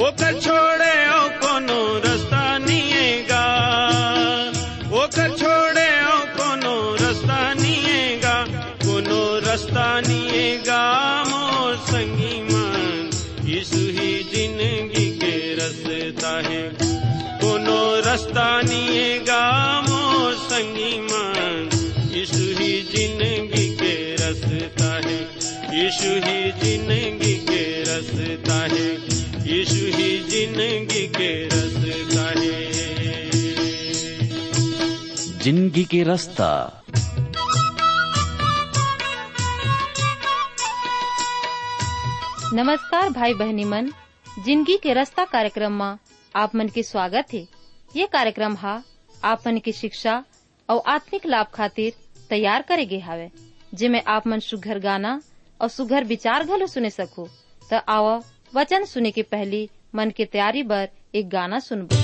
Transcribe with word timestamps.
ओकर 0.00 0.38
छोड़े 0.40 0.92
ओ 1.12 1.24
कोनो 1.40 1.80
रास्ता 2.04 2.42
निएगा। 2.58 3.42
ओकर 5.00 5.34
छोड़े 5.40 5.88
ओ 6.04 6.16
कोनो 6.36 6.76
रास्ता 7.00 7.40
निएगा। 7.54 8.34
कोनो 8.84 9.20
रास्ता 9.46 9.84
निएगा 10.00 10.80
संगी 11.90 12.40
मन। 12.48 13.10
यीशु 13.48 13.82
ही 13.98 14.12
ज़िंदगी 14.32 15.06
के 15.20 15.34
रास्ता 15.60 16.32
है। 16.48 16.62
कोनो 17.42 17.78
रास्ता 18.06 18.48
निएगा 18.62 19.44
मोर 19.88 20.34
संगी 20.48 20.92
ज़िंदगी 22.94 23.68
के 23.82 23.94
रास्ता 24.22 24.90
है। 25.08 25.20
यीशु 25.76 26.14
ज़िंदगी 26.64 27.34
के 27.50 27.62
रास्ता 27.82 28.60
है। 28.74 29.09
यीशु 29.40 29.86
ही 29.96 30.08
ज़िंदगी 30.22 31.06
के 31.08 31.28
रास्ता 31.48 32.24
है। 32.38 32.50
ज़िंदगी 35.42 35.84
के 35.84 36.02
रास्ता। 36.02 36.48
नमस्कार 42.54 43.10
भाई 43.10 43.34
बहनी 43.34 43.64
मन 43.64 43.90
ज़िंदगी 44.44 44.76
के 44.76 44.92
रास्ता 44.92 45.24
कार्यक्रम 45.24 45.72
में 45.72 45.96
आप 46.34 46.54
मन 46.56 46.68
के 46.68 46.82
स्वागत 46.82 47.32
है। 47.34 47.46
ये 47.96 48.06
कार्यक्रम 48.06 48.56
हा 48.56 48.82
आप 49.24 49.46
मन 49.46 49.58
की 49.58 49.72
शिक्षा 49.72 50.24
और 50.68 50.82
आत्मिक 50.86 51.26
लाभ 51.26 51.46
खातिर 51.54 51.92
तैयार 52.30 52.62
करे 52.62 52.84
गे 52.86 52.98
हावे 52.98 53.30
जिमे 53.74 54.00
आप 54.08 54.26
मन 54.26 54.40
सुघर 54.40 54.78
गाना 54.78 55.20
और 55.60 55.68
सुघर 55.68 56.04
विचार 56.04 56.44
घलो 56.44 56.66
सुने 56.66 56.90
सको। 56.90 57.28
तो 57.62 57.80
आओ 57.88 58.20
वचन 58.54 58.84
सुने 58.84 59.10
के 59.10 59.22
पहली 59.22 59.68
मन 59.94 60.10
के 60.10 60.24
तैयारी 60.24 60.62
बर 60.62 60.88
एक 61.14 61.28
गाना 61.28 61.58
सुनबो। 61.58 61.96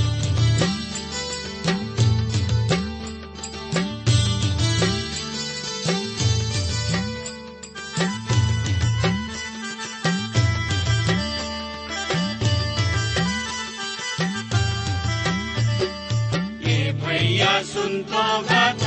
भैया 17.07 17.63
सुन 17.63 18.03
तो 18.03 18.86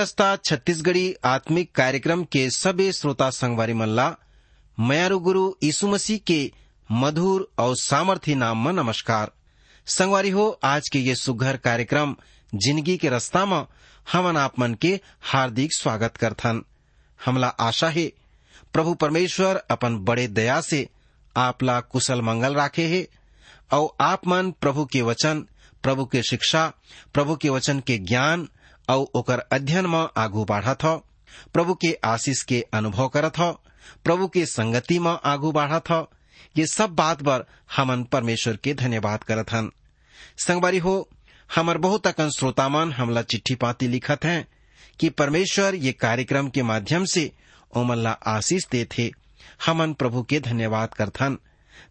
के 0.00 0.36
छत्तीसगढ़ी 0.36 1.14
आत्मिक 1.24 1.72
कार्यक्रम 1.72 2.24
के 2.24 2.50
सभी 2.50 2.92
श्रोता 2.92 3.30
संगवारी 3.30 3.72
मल्ला, 3.72 4.16
मयारु 4.80 5.18
गुरु 5.18 5.54
यीशु 5.62 5.88
मसीह 5.88 6.18
के 6.18 6.52
मधुर 6.92 7.52
और 7.58 7.76
सामर्थी 7.76 8.34
नाम 8.34 8.64
में 8.64 8.72
नमस्कार। 8.72 9.32
संगवारी 9.86 10.30
हो, 10.30 10.60
आज 10.64 10.88
के 10.88 10.98
ये 10.98 11.14
सुघर 11.14 11.56
कार्यक्रम 11.56 12.16
ज़िंदगी 12.54 12.96
के 12.96 13.08
रास्ता 13.08 13.46
में 13.46 13.66
हमन 14.12 14.36
आप 14.36 14.58
मन 14.58 14.74
के 14.74 15.00
हार्दिक 15.20 15.72
स्वागत 15.72 16.16
करथन। 16.16 16.62
हमला 17.24 17.48
आशा 17.48 17.88
है, 17.88 18.12
प्रभु 18.72 18.94
परमेश्वर 18.94 19.56
अपन 19.70 19.98
बड़े 19.98 20.28
दया 20.28 20.60
से 20.60 20.88
आपला 21.36 21.80
कुशल 21.80 22.22
मंगल 22.22 22.54
राखे 22.54 22.86
है, 22.86 23.08
और 23.72 23.96
आप 24.00 24.26
मन 24.26 24.50
प्रभु 24.50 24.84
के 24.84 25.02
वचन, 25.02 25.46
प्रभु 25.82 26.04
के 26.04 26.22
शिक्षा, 26.22 26.72
प्रभु 27.14 27.36
के 27.36 27.48
वचन 27.48 27.80
के 27.80 27.98
ज्ञान 27.98 28.48
और 28.90 29.06
ओकर 29.14 29.38
अध्ययन 29.38 29.86
में 29.86 30.08
आगू 30.16 30.44
बढ़त 30.44 30.84
प्रभु 31.52 31.74
के 31.74 31.98
आशीष 32.04 32.42
के 32.42 32.66
अनुभव 32.74 33.08
करत 33.08 33.38
हो। 33.38 33.60
प्रभु 34.04 34.28
के 34.28 34.46
संगति 34.46 34.98
में 34.98 35.18
आगू 35.24 35.52
बढ़त 35.52 35.90
हो। 35.90 36.10
ये 36.58 36.66
सब 36.66 36.90
बात 36.90 37.22
पर 37.22 37.46
हमन 37.76 38.04
परमेश्वर 38.04 38.56
के 38.56 38.74
धन्यवाद 38.74 39.24
करत 39.24 39.52
हन। 39.52 39.72
संगवारी 40.38 40.78
हो, 40.78 41.08
हमर 41.54 41.78
बहुत 41.78 42.06
अकन 42.06 42.30
श्रोता 42.30 42.68
मन 42.68 42.92
हमला 42.92 43.22
चिट्ठी 43.22 43.54
पाती 43.54 43.88
लिखत 43.88 44.24
हैं 44.24 44.48
कि 45.00 45.10
परमेश्वर 45.10 45.74
ये 45.74 45.92
कार्यक्रम 45.92 46.48
के 46.48 46.62
माध्यम 46.62 47.04
से 47.04 47.32
ओमन 47.76 48.14
आशीष 48.26 48.62
देथे। 48.72 49.10
हमन 49.66 49.92
प्रभु 49.92 50.22
के 50.22 50.40
धन्यवाद 50.40 50.94
करथन 50.94 51.38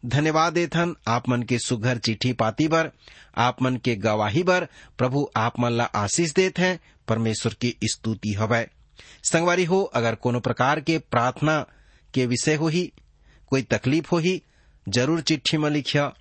धन्यवाद 0.06 0.54
देथन 0.54 0.96
आप 1.08 1.30
मन 1.30 1.44
के 1.44 1.60
सुघर 1.60 1.98
चिट्ठी 1.98 2.34
पाती 2.34 2.68
बर, 2.68 2.92
आप 3.38 3.62
मन 3.62 3.78
के 3.78 3.96
गवाही 3.96 4.44
बर, 4.44 4.68
प्रभु 4.98 5.30
आप 5.36 5.60
मन 5.60 5.72
ला 5.72 5.84
आशीष 5.84 6.34
देत 6.34 6.60
हैं, 6.60 6.80
परमेश्वर 7.08 7.54
की 7.54 7.76
स्तुति 7.84 8.34
हवै। 8.34 8.70
संगवारी 9.24 9.66
हो, 9.66 9.84
अगर 9.84 10.16
कोनो 10.16 10.40
प्रकार 10.40 10.80
के 10.80 10.98
प्रार्थना 10.98 11.66
के 12.14 12.26
विषय 12.26 12.56
हो 12.56 12.68
ही 12.68 12.94
कोई 13.48 13.62
तकलीफ़ 13.62 14.08
हो 14.12 14.18
ही 14.18 14.44
ज़रूर 14.90 15.22
चिट्ठी 15.22 15.58
में 15.58 15.70
लिखिया। 15.70 16.14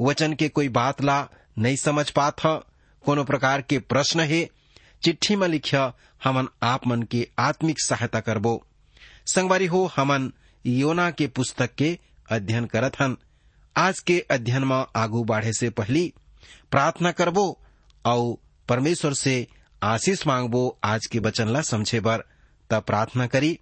वचन 0.00 0.34
के 0.34 0.48
कोई 0.48 0.68
बात 0.68 1.02
ला 1.02 1.28
नहीं 1.58 1.76
समझ 1.76 2.10
पात 2.10 2.46
ह, 2.46 2.56
कोनो 3.04 3.24
प्रकार 3.24 3.62
के 3.62 3.78
प्रश्न 3.78 4.20
है, 4.20 4.48
चिट्ठी 5.04 5.36
में 5.36 5.48
लिखिया, 5.48 5.92
हमन 6.24 6.48
आप 6.62 6.86
मन 6.86 7.02
के 7.02 7.28
आत्मिक 7.38 7.80
सहायता 7.80 8.20
करबो। 8.20 8.66
संगवारी 9.26 9.66
हो, 9.66 9.92
हमन 9.96 10.32
योना 10.66 11.10
के 11.10 11.26
पुस्तक 11.26 11.74
के 11.74 11.98
अध्ययन 12.30 12.68
हन। 12.74 13.16
आज 13.76 13.98
के 14.00 14.18
अध्ययन 14.30 14.64
में 14.64 14.84
आगू 14.96 15.24
बढ़े 15.24 15.52
से 15.52 15.70
पहली 15.70 16.12
प्रार्थना 16.70 17.10
करबो 17.10 17.60
और 18.04 18.36
परमेश्वर 18.68 19.12
से 19.12 19.46
आशीष 19.82 20.26
मांगबो 20.26 20.78
आज 20.84 21.06
के 21.06 21.18
वचन 21.18 21.48
ला 21.48 21.60
समझे 21.60 22.00
बर 22.00 22.24
तब 22.70 22.82
प्रार्थना 22.82 23.26
करी। 23.26 23.58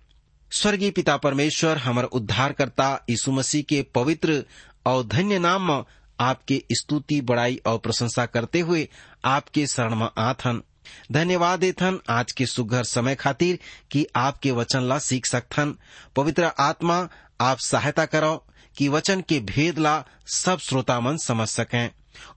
स्वर्गीय 0.50 0.90
पिता 0.90 1.16
परमेश्वर, 1.16 1.78
हमर 1.78 2.04
उद्धारकर्ता 2.04 3.04
यीशु 3.10 3.32
मसीह 3.32 3.62
के 3.62 3.82
पवित्र 3.94 4.44
और 4.86 5.06
धन्य 5.06 5.38
नाम 5.38 5.68
में 5.68 5.84
आपके 6.20 6.62
स्तुति, 6.72 7.20
बड़ाई 7.20 7.60
और 7.66 7.78
प्रशंसा 7.78 8.26
करते 8.26 8.60
हुए 8.60 8.88
आपके 9.24 9.66
शरण 9.66 9.94
में 9.94 10.08
आथन 10.18 10.62
धन्यवाद 11.12 11.60
देथन 11.60 11.98
आज 12.08 12.32
के 12.32 12.46
सुघर 12.46 12.84
समय 12.84 13.14
खातिर 13.14 13.58
कि 13.90 14.06
आपके 14.16 14.50
वचन 14.50 14.82
ला 14.82 14.98
सीख 14.98 15.26
सकथन 15.26 15.74
पवित्र 16.16 16.50
आत्मा, 16.58 17.08
आप 17.40 17.58
सहायता 17.58 18.04
करो 18.06 18.46
कि 18.76 18.88
वचन 18.88 19.20
के 19.20 19.40
भेद 19.40 19.78
ला 19.78 20.04
सब 20.26 20.58
श्रोता 20.58 21.00
मन 21.00 21.16
समझ 21.16 21.48
सकें। 21.48 21.90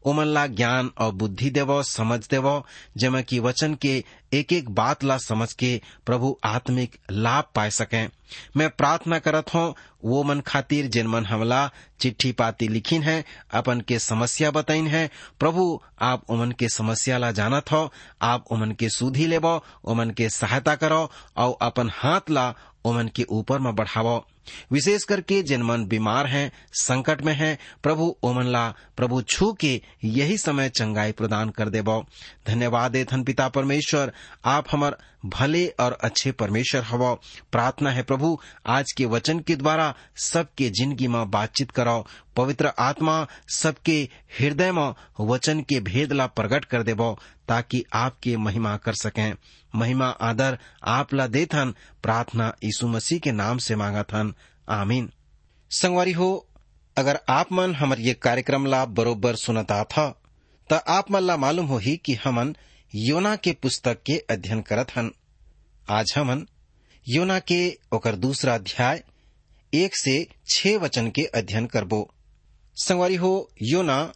उमनला 0.05 0.47
ज्ञान 0.47 0.91
और 0.97 1.11
बुद्धि 1.11 1.49
देवो, 1.49 1.83
समझ 1.83 2.27
देवो, 2.27 2.65
जमा 2.97 3.21
की 3.21 3.39
वचन 3.39 3.75
के 3.75 4.03
एक 4.33 4.53
एक 4.53 4.69
बात 4.69 5.03
ला 5.03 5.17
समझ 5.17 5.53
के 5.53 5.81
प्रभु 6.05 6.39
आत्मिक 6.43 6.97
लाभ 7.11 7.43
पाए 7.55 7.69
सकें। 7.69 8.09
मैं 8.57 8.69
प्रार्थना 8.69 9.19
करत 9.19 9.53
हूँ, 9.53 9.75
वो 10.05 10.23
मन 10.23 10.39
खातिर 10.39 10.87
जिन 10.87 11.07
मन 11.07 11.25
हमला 11.25 11.71
चिट्ठी 11.99 12.31
पाती 12.31 12.67
लिखिन 12.67 13.03
है, 13.03 13.25
अपन 13.51 13.81
के 13.81 13.99
समस्या 13.99 14.51
बताइन 14.51 14.87
है। 14.87 15.09
प्रभु, 15.39 15.81
आप 16.01 16.23
उमन 16.29 16.51
के 16.51 16.69
समस्या 16.69 17.17
ला 17.17 17.31
जानत 17.31 17.71
हो, 17.71 17.91
आप 18.21 18.45
उमन 18.51 18.71
के 18.71 18.89
सुधी 18.89 19.27
लेबो 19.27 19.63
उमन 19.83 20.09
के 20.09 20.29
सहायता 20.29 20.75
करो, 20.75 21.11
और 21.37 21.57
अपन 21.61 21.89
हाथ 21.93 22.21
ला 22.29 22.53
उमन 22.85 23.07
के 23.07 23.23
ऊपर 23.23 23.59
में 23.59 23.75
बढ़ावो। 23.75 24.27
विशेष 24.71 25.03
करके 25.03 25.43
जिन 25.43 25.63
मन 25.63 25.85
बीमार 25.85 26.27
हैं, 26.27 26.51
संकट 26.73 27.21
में 27.21 27.33
हैं, 27.33 27.57
प्रभु 27.83 28.15
ओमन 28.23 28.43
ला, 28.43 28.73
प्रभु 28.97 29.21
छू 29.21 29.53
के 29.53 29.81
यही 30.03 30.37
समय 30.37 30.69
चंगाई 30.69 31.11
प्रदान 31.11 31.49
कर 31.49 31.69
देबो। 31.69 32.05
धन्यवाद 32.47 32.91
देथन 32.91 33.23
पिता 33.23 33.49
परमेश्वर, 33.49 34.13
आप 34.45 34.65
हमार 34.71 34.97
भले 35.29 35.65
और 35.79 35.97
अच्छे 36.01 36.31
परमेश्वर 36.33 36.81
हवो। 36.83 37.13
प्रार्थना 37.51 37.91
है 37.91 38.03
प्रभु, 38.03 38.37
आज 38.67 38.91
के 38.91 39.05
वचन 39.05 39.39
के 39.39 39.55
द्वारा 39.55 39.93
सबके 40.23 40.69
ज़िंदगी 40.71 41.07
में 41.07 41.29
बातचीत 41.31 41.71
करो 41.71 42.05
पवित्र 42.35 42.71
आत्मा 42.79 43.25
सबके 43.53 43.97
हृदय 44.39 44.71
में 44.71 44.93
वचन 45.21 45.61
के 45.61 45.79
भेद 45.81 46.13
ला 46.13 46.27
प्रकट 46.29 46.65
कर 46.65 46.83
देबो 46.83 47.17
ताकि 47.47 47.83
आपके 47.95 48.35
महिमा 48.37 48.75
कर 48.77 48.93
सकें। 48.95 49.33
महिमा, 49.75 50.07
आदर 50.07 50.57
आप 50.85 51.13
ला 51.13 51.27
देथन। 51.27 51.73
प्रार्थना 52.03 52.53
यीशु 52.63 52.87
मसीह 52.87 53.19
के 53.19 53.31
नाम 53.33 53.57
से 53.57 53.75
मांगा 53.75 54.03
थन 54.03 54.33
आमीन। 54.67 55.09
संगवारी 55.71 56.11
हो, 56.11 56.47
अगर 56.97 57.19
आप 57.29 57.51
मन 57.51 57.73
हमारे 57.75 58.03
ये 58.03 58.13
कार्यक्रम 58.13 58.65
ला 58.65 58.85
बरोबर 58.87 59.35
सुनता 59.35 59.83
था 59.85 60.07
तो 60.69 60.75
आप 60.89 61.11
मन 61.11 61.21
ला 61.21 61.35
मालूम 61.37 61.65
हो 61.65 61.77
ही 61.77 61.95
कि 61.97 62.13
हमन 62.15 62.55
योना 62.93 63.35
के 63.35 63.51
पुस्तक 63.51 64.01
के 64.05 64.17
अध्ययन 64.29 64.61
करत 64.61 64.91
हन। 64.95 65.11
आज 65.89 66.13
हमन 66.17 66.45
योना 67.07 67.39
के 67.39 67.57
ओकर 67.93 68.15
दूसरा 68.15 68.53
अध्याय 68.55 69.03
एक 69.73 69.95
से 69.95 70.27
छह 70.49 70.77
वचन 70.77 71.09
के 71.09 71.21
अध्ययन 71.35 71.65
करबो। 71.65 71.99
संगवारी 72.75 73.15
हो, 73.15 73.51
योना 73.61 74.13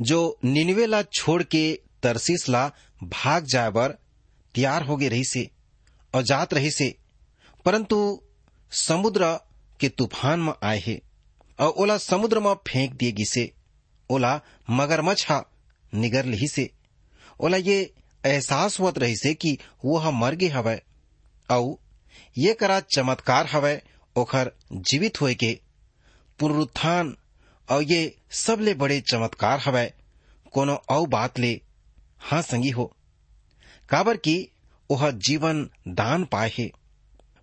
जो 0.00 0.38
निनवे 0.44 0.86
ला 0.86 1.02
छोड़ 1.02 1.42
के 1.42 1.80
तरसीस 2.02 2.48
ला 2.48 2.68
भाग 3.02 3.44
जाए 3.44 3.70
बर 3.70 3.88
तैयार 4.54 4.82
हो 4.82 4.96
गए 4.96 5.08
रही 5.08 5.24
से 5.24 5.50
और 6.14 6.22
जात 6.22 6.54
रही 6.54 6.70
से 6.70 6.94
परंतु 7.64 8.22
समुद्र 8.72 9.32
के 9.80 9.88
तूफ़ान 9.88 10.40
में 10.40 10.52
आए 10.62 10.78
है 10.86 11.00
और 11.58 11.68
ओला 11.68 11.98
समुद्र 11.98 12.40
में 12.40 12.54
फेंक 12.54 12.94
दिए 12.94 13.12
गिसे, 13.12 13.52
ओला 14.10 14.40
मगरमच्छ 14.70 15.26
निगर 15.92 16.24
ली 16.24 16.48
से 16.48 16.70
ओला 17.40 17.56
ये 17.56 17.94
एहसास 18.26 18.80
होत 18.80 18.98
रही 18.98 19.16
से 19.16 19.34
कि 19.34 19.58
वो 19.84 19.96
हम 19.98 20.18
मर 20.18 20.34
गए 20.34 20.48
हवय 20.48 20.82
और 21.50 21.76
ये 22.38 22.52
करा 22.52 22.80
चमत्कार 22.80 23.46
हवय 23.46 23.82
ओखर 24.16 24.50
जीवित 24.72 25.20
होए 25.20 25.34
के। 25.34 25.60
पुनरुत्थान 26.38 27.16
और 27.68 27.82
ये 27.82 28.16
सबले 28.30 28.74
बड़े 28.74 29.00
चमत्कार 29.00 29.60
हवय 29.60 29.92
कोनो 30.52 30.82
औ 30.90 31.06
बात 31.06 31.38
ले 31.38 31.60
हाँ 32.18 32.42
संगी 32.42 32.70
हो। 32.70 32.84
काबर 33.88 34.16
की 34.16 34.50
वह 34.90 35.10
जीवन 35.10 35.70
दान 35.88 36.24
पाए 36.24 36.50
है। 36.58 36.70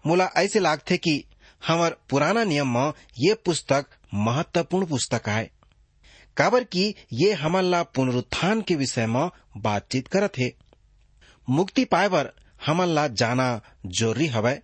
मोला 0.08 0.26
ऐसे 0.38 0.60
लागथे 0.60 0.98
कि 0.98 1.24
हमार 1.68 1.98
पुराना 2.10 2.44
नियम 2.44 2.78
में 2.78 2.92
ये 3.20 3.34
पुस्तक 3.34 3.86
महत्वपूर्ण 4.14 4.86
पुस्तक 4.86 5.30
है 5.30 5.52
काबर 6.38 6.64
की 6.64 6.96
ये 7.14 7.34
हमन 7.34 7.64
ला 7.64 7.84
पुनरुत्थान 7.84 8.62
के 8.62 8.76
विषय 8.76 9.06
में 9.08 9.30
बातचीत 9.58 10.08
करत 10.08 10.38
है। 10.40 10.52
मुक्ति 11.48 11.86
पाए 11.86 12.10
बर 12.10 12.32
हमन 12.66 12.88
ला 12.88 13.08
जाना 13.08 13.62
ज़रूरी 13.86 14.28
हवय, 14.28 14.62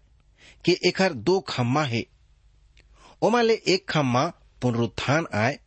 कि 0.66 0.78
एकर 0.88 1.14
दो 1.14 1.40
खम्मा 1.40 1.84
है। 1.84 2.04
ओमा 3.22 3.42
ले 3.42 3.54
एक 3.68 3.90
खम्मा 3.90 4.26
पुनरुत्थान 4.62 5.28
आए 5.34 5.58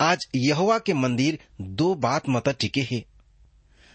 आज 0.00 0.26
यहोवा 0.36 0.78
के 0.78 0.94
मंदिर 0.94 1.38
दो 1.60 1.94
बात 1.94 2.28
मत 2.28 2.48
टिके 2.48 2.80
है। 2.80 3.04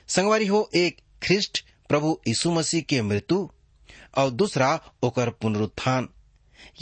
संगवारी 0.09 0.47
हो 0.47 0.69
एक 0.75 1.01
ख्रिस्ट 1.23 1.63
प्रभु 1.89 2.17
यीशु 2.27 2.51
मसीह 2.51 2.81
के 2.81 3.01
मृत्यु, 3.01 3.47
और 4.17 4.29
दूसरा 4.29 4.79
ओकर 5.03 5.29
पुनरुत्थान। 5.29 6.09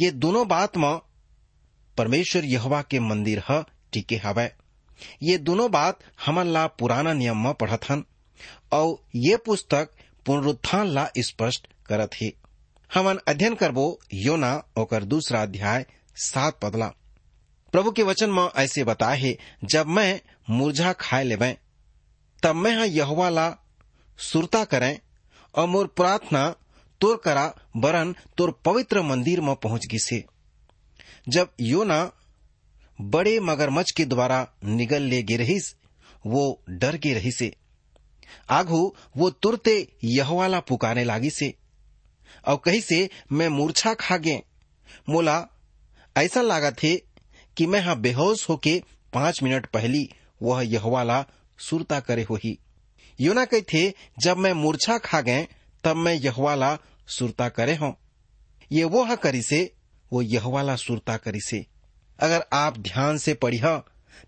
ये 0.02 0.12
दोनों 0.12 0.48
बात 0.48 0.78
म 0.78 1.00
परमेश्वर 1.98 2.46
यहोवा 2.46 2.82
के 2.82 3.00
मंदिर 3.00 3.44
ह 3.50 3.64
टिके 3.94 4.16
हवय। 4.16 4.54
ये 5.24 5.38
दोनों 5.38 5.72
बात 5.72 6.00
हमन 6.26 6.48
ला 6.48 6.66
पुराना 6.68 7.14
नियम 7.14 7.38
में 7.38 7.54
पढ़त 7.54 7.90
हन 7.90 8.04
और 8.72 8.96
ये 9.16 9.38
पुस्तक 9.38 9.90
पुनरुत्थान 10.26 10.88
ला 10.88 11.10
स्पष्ट 11.18 11.68
करत 11.86 12.16
है। 12.22 12.32
हमन 12.94 13.20
अध्ययन 13.28 13.56
करबो 13.56 14.00
योना, 14.14 14.64
ओकर 14.78 15.04
दूसरा 15.04 15.42
अध्याय, 15.42 15.86
सात 16.16 16.60
पदला। 16.62 16.88
प्रभु 17.74 17.92
के 17.92 18.04
वचन 18.04 18.30
में 18.30 18.50
ऐसे 18.56 18.84
बताए 18.84 19.18
है, 19.20 19.38
जब 19.64 19.88
मैं 19.88 20.22
मुरझा 20.50 20.94
खाए 20.94 21.24
लेवे, 21.24 21.58
तब 22.44 22.56
मैं 22.56 22.78
हा 22.78 22.84
यहोवा 22.84 23.30
ला 23.30 23.56
सुरता 24.18 24.64
करें 24.64 25.00
और 25.56 25.68
मोर 25.68 25.88
प्रार्थना 25.88 26.56
तोर 27.02 27.22
करा 27.26 27.54
बरन 27.78 28.16
तोर 28.38 28.62
पवित्र 28.66 29.02
मंदिर 29.02 29.42
में 29.42 29.56
पहुँच 29.56 29.86
गिसे 29.86 30.26
जब 31.30 31.52
योना 31.62 32.12
बड़े 33.02 33.40
मगरमच्छ 33.40 33.92
के 33.92 34.06
द्वारा 34.06 34.48
निगल 34.66 35.02
ले 35.02 35.24
गे 35.24 35.38
रहीस 35.38 35.76
वो 36.26 36.64
डर 36.70 36.98
गे 36.98 37.14
रही 37.14 37.32
से 37.32 37.54
आघू, 38.50 38.96
वो 39.18 39.30
तुरते 39.30 39.88
यहवाला 40.04 40.60
पुकारे 40.60 41.04
लागी 41.04 41.30
से। 41.30 41.54
और 42.48 42.62
कही 42.66 42.82
से, 42.82 43.10
मैं 43.32 43.50
मूर्छा 43.50 43.94
खा 43.94 44.18
गे 44.18 44.44
मोला, 45.10 45.48
ऐसा 46.18 46.42
लागा 46.42 46.72
थे 46.72 46.96
कि 47.58 47.66
मैं 47.66 47.82
हाँ 47.82 48.00
बेहोश 48.00 48.50
होके 48.50 48.84
पाँच 49.14 49.44
मिनट 49.44 49.66
पहली 49.66 50.10
वह 50.42 50.62
यहवाला 50.62 51.26
सुरता 51.60 52.00
करे 52.00 52.24
होही। 52.24 52.60
योना 53.22 53.46
कही 53.46 53.62
थे, 53.62 53.94
जब 54.20 54.38
मैं 54.38 54.54
मूर्छा 54.54 54.98
खा 54.98 55.22
गए, 55.22 55.48
तब 55.84 55.96
मैं 55.96 56.14
यहवाला 56.14 56.78
सुरता 57.08 57.50
करे 57.50 57.76
हूँ। 57.76 57.96
ये 58.72 58.84
वो 58.84 59.04
हा 59.04 59.16
करी 59.16 59.42
से, 59.42 59.74
वो 60.14 60.22
यहवाला 60.22 60.76
सुरता 60.76 61.18
करी 61.18 61.40
से। 61.40 61.66
अगर 62.20 62.46
आप 62.54 62.78
ध्यान 62.78 63.18
से 63.18 63.34
पढ़िह 63.34 63.84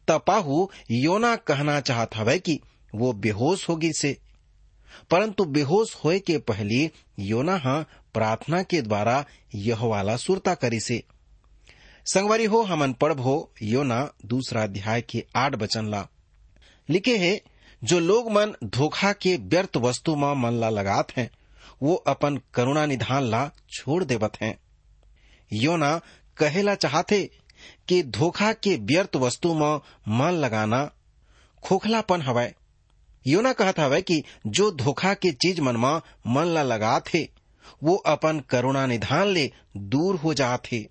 तब 0.07 0.24
पाहू 0.27 0.72
योना 0.91 1.36
कहना 1.36 1.79
चाहत 1.79 2.15
हवे 2.15 2.39
कि 2.39 2.60
वो 2.95 3.13
बेहोश 3.13 3.69
होगी 3.69 3.93
से। 3.93 4.17
परंतु 5.12 5.45
बेहोश 5.45 5.95
होए 5.95 6.19
के 6.19 6.38
पहले 6.38 6.91
योना 7.19 7.85
प्रार्थना 8.13 8.63
के 8.63 8.81
द्वारा 8.81 9.25
यह 9.55 9.83
वाला 9.83 10.17
सुरता 10.17 10.55
करी 10.55 10.79
से। 10.79 11.03
संगवारी 12.05 12.45
हो, 12.45 12.62
हमन 12.62 12.93
पढ़ 12.93 13.13
हो 13.13 13.51
योना 13.62 14.13
दूसरा 14.25 14.63
अध्याय 14.63 15.01
के 15.01 15.25
आठ 15.35 15.55
बचन 15.55 15.85
ला। 15.89 16.07
लिखे 16.89 17.17
है, 17.17 17.41
जो 17.83 18.00
लोग 18.00 18.31
मन 18.31 18.55
धोखा 18.63 19.13
के 19.13 19.38
व्यर्थ 19.38 19.77
वस्तु 19.77 20.15
में 20.15 20.35
मन 20.35 20.53
ला 20.53 20.69
लगात 20.69 21.17
हैं, 21.17 21.31
वो 21.83 21.95
अपन 21.95 22.41
करुणा 22.53 22.85
निधान 22.85 23.23
ला 23.23 23.51
छोड़ 23.71 24.03
देवत 24.03 24.38
हैं। 24.41 24.59
योना 25.53 26.01
कहेला 26.38 26.75
चाहते 26.75 27.31
कि 27.88 28.03
धोखा 28.03 28.53
के 28.53 28.75
व्यर्थ 28.75 29.15
वस्तु 29.15 29.53
में 29.53 29.79
मन 30.07 30.31
लगाना 30.31 30.91
खोखलापन 31.63 32.21
हवय 32.21 32.55
योना 33.25 33.53
कहत 33.53 33.79
हवय 33.79 34.01
कि 34.01 34.23
जो 34.47 34.69
धोखा 34.71 35.13
के 35.13 35.31
चीज़ 35.33 35.61
मन 35.61 35.77
में 35.77 36.01
मन 36.27 36.53
ला 36.53 36.63
लगा 36.63 36.99
थे 37.07 37.23
वो 37.83 37.95
अपन 38.07 38.39
करुणा 38.49 38.85
निधान 38.85 39.27
ले 39.27 39.51
दूर 39.77 40.15
हो 40.15 40.33
जाथे। 40.33 40.85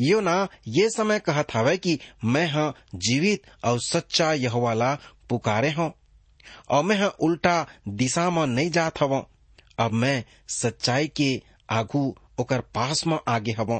योना 0.00 0.48
ये 0.68 0.88
समय 0.90 1.18
कहत 1.18 1.54
हवय 1.54 1.76
कि 1.76 1.98
मैं 2.24 2.46
हाँ 2.46 2.74
जीवित 2.96 3.42
और 3.64 3.80
सच्चा 3.80 4.32
यह 4.34 4.54
वाला 4.56 4.94
पुकारे 5.30 5.70
हूँ, 5.70 5.92
और 6.70 6.82
मैं 6.84 6.96
हाँ 6.96 7.08
उल्टा 7.20 7.66
दिशा 7.88 8.28
में 8.30 8.46
नहीं 8.46 8.70
जात 8.70 9.00
हव। 9.02 9.14
अब 9.78 9.92
मैं 9.92 10.24
सच्चाई 10.52 11.08
के 11.16 11.30
आगू 11.70 12.04
ओकर 12.40 12.60
पास 12.74 13.06
में 13.06 13.18
आगे 13.28 13.52
हव। 13.52 13.72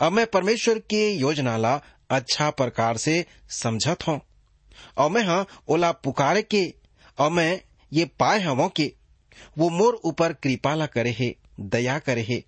अब 0.00 0.12
मैं 0.12 0.26
परमेश्वर 0.26 0.78
के 0.80 1.08
योजना 1.10 1.56
ला 1.56 1.80
अच्छा 2.10 2.50
प्रकार 2.50 2.96
से 2.96 3.24
समझत 3.52 4.06
हूँ। 4.08 4.20
और 4.98 5.10
मैं 5.10 5.22
हाँ 5.22 5.46
ओला 5.68 5.90
पुकारे 5.92 6.42
के, 6.42 6.66
और 7.18 7.30
मैं 7.30 7.60
ये 7.92 8.04
पाए 8.18 8.40
हवो 8.40 8.68
के। 8.76 8.92
वो 9.58 9.68
मोर 9.70 10.00
ऊपर 10.04 10.32
कृपाला 10.32 10.86
करे 10.86 11.10
है, 11.10 11.34
दया 11.60 11.98
करे 11.98 12.22
है। 12.22 12.42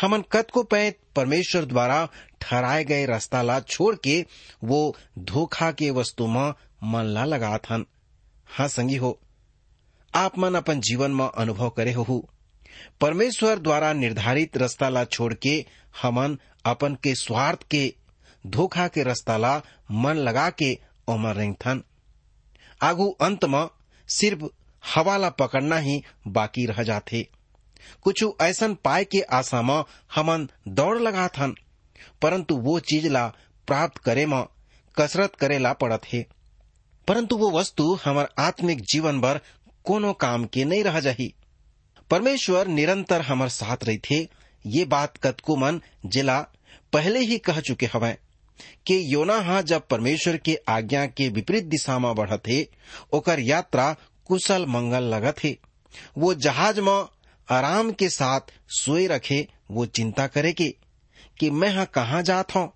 हमन 0.00 0.22
कत 0.32 0.50
को 0.50 0.62
पै 0.62 0.90
परमेश्वर 1.16 1.64
द्वारा 1.64 2.08
ठहराए 2.40 2.84
गए 2.84 3.04
रास्ता 3.06 3.42
ला 3.42 3.58
छोड़ 3.60 3.94
के 3.96 4.24
वो 4.64 4.96
धोखा 5.18 5.70
के 5.72 5.90
वस्तु 5.90 6.26
में 6.26 6.52
मन 6.84 7.04
ला 7.04 7.24
लगात 7.24 7.70
हन। 7.70 7.84
हाँ 8.48 8.68
संगी 8.68 8.96
हो, 8.96 9.18
आप 10.14 10.38
मन 10.38 10.54
अपन 10.54 10.80
जीवन 10.80 11.10
में 11.10 11.26
अनुभव 11.26 11.70
करे 11.70 11.92
हो। 11.92 12.24
परमेश्वर 13.00 13.58
द्वारा 13.58 13.92
निर्धारित 13.92 14.56
रास्ता 14.56 14.88
ला 14.88 15.04
छोड़ 15.04 15.32
के 15.34 15.64
हमन 16.02 16.38
अपन 16.64 16.94
के 16.94 17.14
स्वार्थ 17.14 17.62
के, 17.70 17.92
धोखा 18.44 18.86
के 18.88 19.02
रास्ता 19.02 19.36
ला 19.36 19.60
मन 19.90 20.16
लगा 20.18 20.48
के 20.52 20.72
रेंगथन 21.10 21.82
आगू 22.82 23.10
अंत 23.10 23.44
में 23.44 23.68
सिर्फ़ 24.08 24.44
हवाला 24.94 25.30
पकड़ना 25.30 25.76
ही 25.76 26.02
बाकी 26.28 26.66
रह 26.66 26.82
जाते 26.82 27.28
कुछ 28.02 28.24
ऐसन 28.40 28.74
पाए 28.74 29.04
के 29.04 29.20
आशा 29.20 29.62
में 29.62 29.84
हमन 30.14 30.48
दौड़ 30.68 30.98
लगा 30.98 31.28
थन 31.28 31.54
परंतु 32.22 32.56
वो 32.56 32.80
चीज़ 32.80 33.08
ला 33.08 33.28
प्राप्त 33.66 33.98
करे 33.98 34.26
में 34.26 34.46
कसरत 34.98 35.34
करे 35.34 35.58
ला 35.58 35.72
पड़त 35.72 36.00
है 36.12 36.26
परंतु 37.08 37.36
वो 37.36 37.50
वस्तु 37.50 37.98
हमार 38.04 38.34
आत्मिक 38.38 38.80
जीवन 38.80 39.20
भर 39.20 39.40
कोनो 39.84 40.12
काम 40.12 40.44
के 40.44 40.64
नहीं 40.64 40.84
रह 40.84 41.00
जाही। 41.00 41.34
परमेश्वर 42.10 42.66
निरंतर 42.66 43.22
हमार 43.22 43.48
साथ 43.48 43.76
रही 43.84 43.98
थे 43.98 44.28
ये 44.66 44.84
बात 44.84 45.16
कतको 45.16 45.56
मन 45.56 45.82
जिला 46.06 46.40
पहले 46.92 47.20
ही 47.20 47.38
कह 47.38 47.60
चुके 47.60 47.86
हवै। 47.86 48.18
कि 48.86 49.14
योना 49.14 49.40
हा 49.40 49.62
जब 49.62 49.88
परमेश्वर 49.88 50.36
के 50.36 50.58
आज्ञा 50.68 51.06
के 51.06 51.28
विपरीत 51.28 51.64
दिशा 51.64 51.98
में 51.98 52.14
बढ़त 52.14 52.42
हे 52.48 52.68
ओकर 53.12 53.40
यात्रा 53.40 53.96
कुशल 54.24 54.66
मंगल 54.66 55.02
लगत 55.02 55.36
हे 55.44 55.58
वो 56.18 56.34
जहाज़ 56.34 56.80
में 56.80 57.06
आराम 57.50 57.92
के 57.92 58.08
साथ 58.08 58.40
सोए 58.68 59.06
रखे, 59.06 59.48
वो 59.70 59.86
चिंता 59.86 60.26
करे 60.26 60.52
के, 60.52 60.74
कि 61.38 61.50
मैं 61.50 61.70
हा 61.74 61.84
कहाँ 61.84 62.22
जात 62.22 62.54
हूँ? 62.54 62.72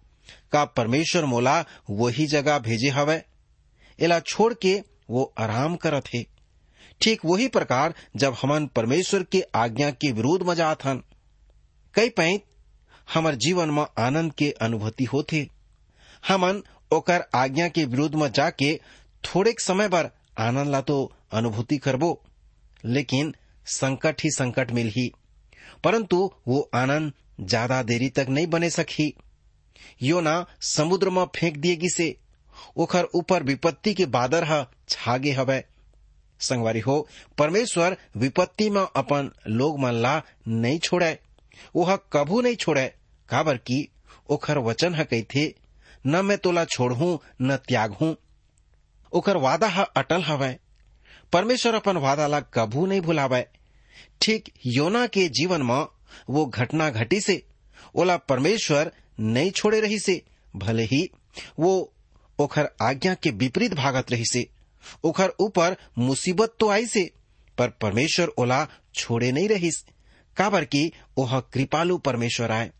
का 0.52 0.64
परमेश्वर 0.64 1.24
मोला 1.24 1.64
वही 1.90 2.26
जगह 2.26 2.58
भेजे 2.58 2.88
हवै? 2.88 3.22
एला 4.00 4.20
छोड़ 4.20 4.54
के 4.54 4.82
वो 5.10 5.34
आराम 5.38 5.76
करत 5.76 6.04
हे। 6.14 6.26
ठीक 7.00 7.20
वही 7.24 7.48
प्रकार 7.48 7.94
जब 8.16 8.36
हमन 8.42 8.66
परमेश्वर 8.66 9.22
के 9.22 9.44
आज्ञा 9.54 9.90
के 9.90 10.12
विरोध 10.12 10.42
में 10.42 10.54
जात 10.54 10.84
हन। 10.84 11.02
कई 11.94 12.08
पैंत 12.08 12.44
हमार 13.14 13.34
जीवन 13.34 13.70
में 13.70 13.86
आनंद 13.98 14.32
के 14.32 14.50
अनुभूति 14.50 15.04
होते 15.04 15.48
हमन 16.24 16.62
ओकर 16.92 17.24
आज्ञा 17.34 17.68
के 17.68 17.84
विरोध 17.84 18.14
में 18.14 18.30
जाके 18.32 18.74
थोड़े 19.24 19.54
समय 19.60 19.88
बर 19.88 20.10
आनंद 20.40 20.70
ला 20.70 20.80
तो 20.80 20.96
अनुभूति 21.32 21.78
करबो। 21.78 22.18
लेकिन 22.84 23.34
संकट 23.66 24.22
ही 24.24 24.30
संकट 24.30 24.70
मिल 24.72 24.88
ही 24.88 25.10
परंतु 25.84 26.30
वो 26.48 26.60
आनंद 26.74 27.12
ज़्यादा 27.40 27.82
देरी 27.82 28.08
तक 28.08 28.26
नहीं 28.28 28.46
बने 28.46 28.70
सकी 28.70 29.14
योना 30.02 30.34
समुद्र 30.62 31.10
में 31.10 31.24
फेंक 31.36 31.56
दिएगी 31.56 31.88
से, 31.88 32.16
ओखर 32.76 33.08
ऊपर 33.14 33.42
विपत्ति 33.42 33.94
के 33.94 34.06
बादर 34.08 34.44
ह 34.44 34.64
छागे 34.88 35.32
हवै। 35.32 35.62
संगवारी 36.40 36.80
हो, 36.80 37.06
परमेश्वर 37.38 37.96
विपत्ति 38.16 38.68
में 38.70 38.80
अपन 38.82 39.30
लोग 39.48 39.78
मन 39.80 39.94
ला 39.94 40.20
नहीं 40.48 40.78
छोड़े 40.78 41.18
वह 41.76 41.96
कभू 42.12 42.40
नहीं 42.40 42.56
छोड़े, 42.56 42.86
काबर 43.28 43.56
की 43.56 43.88
ओखर 44.30 44.58
वचन 44.60 44.94
है 44.94 45.04
कहथे 45.04 45.46
न 46.04 46.24
मैं 46.24 46.36
तोला 46.38 46.64
छोड़ू 46.66 47.18
न 47.42 47.56
त्याग 47.68 47.92
हूँ 47.92 48.16
ओकर 49.12 49.36
वादा 49.36 49.68
ह 49.68 49.82
अटल 49.96 50.22
हवै। 50.22 50.56
परमेश्वर 51.32 51.74
अपन 51.74 51.96
वादा 51.96 52.26
ला 52.26 52.40
कभू 52.54 52.86
नहीं 52.86 53.00
भुलावे। 53.00 53.46
ठीक 54.20 54.52
योना 54.66 55.06
के 55.06 55.28
जीवन 55.30 55.62
में 55.62 55.86
वो 56.30 56.44
घटना 56.46 56.88
घटी 56.90 57.20
से, 57.20 57.42
ओला 57.94 58.16
परमेश्वर 58.18 58.90
नहीं 59.20 59.50
छोड़े 59.50 59.80
रही 59.80 59.98
से, 59.98 60.22
भले 60.54 60.82
ही 60.84 61.08
वो 61.58 61.92
ओखर 62.38 62.68
आज्ञा 62.82 63.14
के 63.14 63.30
विपरीत 63.32 63.74
भागत 63.74 64.10
रही 64.12 64.24
से। 64.24 64.46
ओखर 65.04 65.32
ऊपर 65.40 65.76
मुसीबत 65.98 66.56
तो 66.60 66.68
आई 66.70 66.86
से, 66.86 67.10
पर 67.58 67.68
परमेश्वर 67.82 68.32
ओला 68.38 68.66
छोड़े 68.94 69.30
नहीं 69.32 69.48
रहीस 69.48 69.84
काबर 70.36 70.64
की 70.64 70.90
ओह 71.16 71.38
कृपालु 71.52 71.98
परमेश्वर 71.98 72.50
आए, 72.50 72.70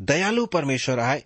दयालु 0.00 0.46
परमेश्वर 0.46 1.00
आए 1.00 1.22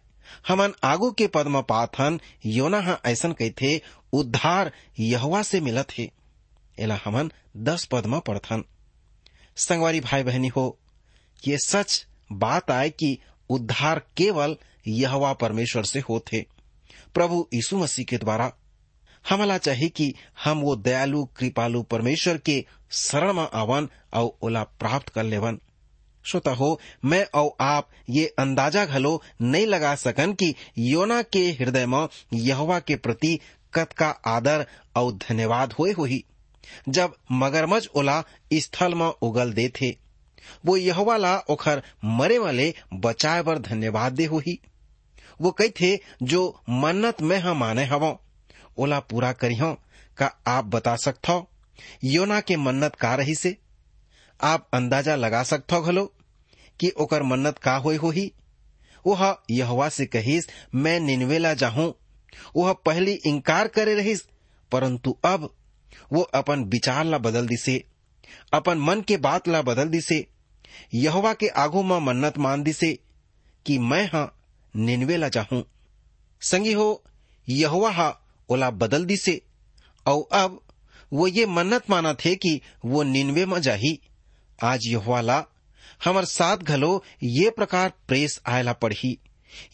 हमन 0.49 0.75
आगू 0.85 1.11
के 1.11 1.27
पद 1.27 1.45
पाथन 1.69 2.21
योना 2.47 3.01
ऐसन 3.05 3.33
कहथे 3.33 3.83
उद्धार 4.13 4.73
यहवा 4.99 5.43
से 5.43 5.61
मिलत 5.61 5.87
हे। 5.99 6.11
एला 6.79 6.99
हमन 7.05 7.33
दस 7.57 7.85
पद 7.85 8.07
में 8.07 8.21
पढ़थन। 8.21 8.65
संगवारी 9.57 10.01
भाई 10.01 10.23
बहनी 10.23 10.49
हो, 10.49 10.79
ये 11.49 11.59
सच 11.59 12.07
बात 12.33 12.71
आए 12.71 12.91
कि 12.91 13.19
उद्धार 13.51 14.03
केवल 14.17 14.57
यहवा 14.89 15.33
परमेश्वर 15.33 15.85
से 15.85 16.01
होते 16.01 16.47
प्रभु 17.15 17.49
यीशु 17.55 17.79
मसीह 17.79 18.05
के 18.05 18.19
द्वारा। 18.19 18.53
हमला 19.29 19.59
चाहिए 19.59 19.89
कि 19.89 20.15
हम 20.45 20.61
वो 20.61 20.77
दयालु, 20.77 21.25
कृपालु 21.25 21.83
परमेश्वर 21.83 22.39
के 22.39 22.65
शरण 22.91 23.33
में 23.33 23.49
आवन 23.55 23.89
और 24.13 24.39
ओला 24.43 24.63
प्राप्त 24.63 25.09
कर 25.09 25.25
लेवन। 25.25 25.61
श्रोता 26.27 26.51
हो, 26.51 26.81
मैं 27.05 27.27
और 27.35 27.57
आप 27.61 27.89
ये 28.11 28.35
अंदाज़ा 28.39 28.85
घलो 28.85 29.23
नहीं 29.43 29.67
लगा 29.67 29.95
सकन 29.95 30.33
कि 30.33 30.55
योना 30.79 31.23
के 31.23 31.39
हृदय 31.39 31.87
में 31.87 32.09
यहवा 32.35 32.79
के 32.79 32.97
प्रति 32.97 33.41
कत 33.75 33.93
का 33.93 34.09
आदर 34.27 34.67
और 34.97 35.13
धन्यवाद 35.13 35.73
हुए 35.73 35.93
हुई 35.93 36.25
जब 36.89 37.15
मगरमच्छ 37.33 37.89
ओला 37.97 38.25
स्थल 38.53 38.95
में 38.95 39.07
उगल 39.07 39.53
दे 39.53 39.69
थे 39.69 39.91
वो 40.67 40.77
यहवाला 40.77 41.39
ओखर 41.39 41.83
मरे 42.05 42.39
वाले 42.39 42.75
बचाए 42.95 43.43
बर 43.43 43.59
धन्यवाद 43.59 44.13
दे 44.13 44.25
हुई 44.25 44.59
वो 45.41 45.51
कही 45.51 45.69
थे 45.69 45.99
जो 46.23 46.61
मन्नत 46.71 47.23
में 47.23 47.39
हम 47.39 47.59
माने 47.59 47.85
हवो, 47.85 48.21
ओला 48.79 49.01
पूरा 49.01 49.33
करी 49.33 49.57
हो 49.57 49.75
का 50.19 50.31
आप 50.47 50.65
बता 50.65 50.97
सकते 50.97 51.43
योना 52.05 52.41
के 52.41 52.57
मन्नत 52.57 52.95
का 52.95 53.15
रही 53.15 53.35
से? 53.35 53.57
आप 54.43 54.69
अंदाज़ा 54.73 55.17
लगा 55.17 55.43
सकते 55.43 55.83
घलो? 55.83 56.13
कि 56.81 56.91
ओकर 56.91 57.23
मन्नत 57.23 57.59
का 57.59 57.77
होई 57.77 57.97
होही? 57.97 58.33
वह 59.07 59.39
यहवा 59.51 59.89
से 59.89 60.07
कहिस, 60.07 60.45
मैं 60.75 61.01
निनवेला 61.01 61.55
जाहूं। 61.55 61.93
वह 62.57 62.73
पहली 62.73 63.13
इंकार 63.13 63.69
करे 63.69 63.95
रहिस, 63.95 64.21
परंतु 64.73 65.19
अब 65.25 65.55
वो 66.13 66.21
अपन 66.21 66.65
विचार 66.65 67.05
ला 67.05 67.19
बदल 67.19 67.47
दिसे, 67.47 67.85
अपन 68.53 68.79
मन 68.79 69.01
के 69.01 69.17
बात 69.17 69.49
ला 69.49 69.63
बदल 69.63 69.89
दिसे। 69.89 70.27
यहवा 70.95 71.35
के 71.35 71.49
आगू 71.49 71.83
में 71.83 72.01
मन्नत 72.01 72.39
मान 72.39 72.63
दिसे 72.63 72.99
कि 73.67 73.79
मैं 73.79 74.07
हा 74.07 74.39
निन्वे 74.77 75.17
ला 75.17 75.29
जाहूं। 75.29 75.63
संगी 76.41 76.73
हो, 76.73 77.05
यहोवा 77.49 77.91
हा 77.91 78.21
ओला 78.49 78.71
बदल 78.71 79.05
दिसे 79.05 79.43
और 80.07 80.29
अब 80.33 80.61
वो 81.13 81.27
ये 81.27 81.47
मन्नत 81.47 81.91
माना 81.91 82.15
थे 82.15 82.35
कि 82.35 82.61
वो 82.85 83.03
निन्वे 83.03 83.47
में 83.47 83.61
जाही। 83.61 84.01
आज 84.63 84.87
यहोवा 84.87 85.21
ला 85.21 85.45
हमर 86.05 86.25
साथ 86.25 86.57
घलो 86.57 87.05
ये 87.23 87.51
प्रकार 87.51 87.93
प्रेस 88.09 88.41
आयला 88.47 88.73
पढ़ी 88.73 89.19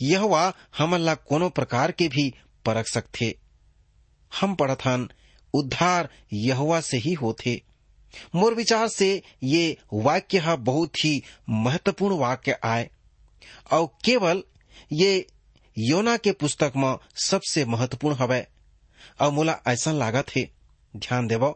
यहोवा 0.02 0.52
हमन 0.78 1.00
ला 1.00 1.14
कोनो 1.14 1.48
प्रकार 1.48 1.92
के 1.92 2.08
भी 2.08 2.34
परख 2.64 2.86
सकथे। 2.86 3.34
हम 4.32 4.54
पढ़त 4.54 4.84
हन, 4.84 5.08
उद्धार 5.54 6.08
यहोवा 6.32 6.80
से 6.80 6.96
ही 6.96 7.12
होथे। 7.12 7.62
मोर 8.34 8.54
विचार 8.54 8.88
से 8.88 9.22
ये 9.42 9.76
वाक्य 9.92 10.56
बहुत 10.56 11.04
ही 11.04 11.22
महत्वपूर्ण 11.48 12.16
वाक्य 12.16 12.58
आए 12.64 12.90
और 13.72 13.86
केवल 14.04 14.42
ये 14.92 15.26
योना 15.78 16.16
के 16.16 16.32
पुस्तक 16.32 16.72
में 16.76 16.96
सबसे 17.24 17.64
महत्वपूर्ण 17.64 18.16
हवय 18.16 18.46
और 19.20 19.30
मोला 19.30 19.56
ऐसा 19.66 19.92
लागत 19.92 20.36
है, 20.36 20.50
ध्यान 20.96 21.26
देव 21.26 21.48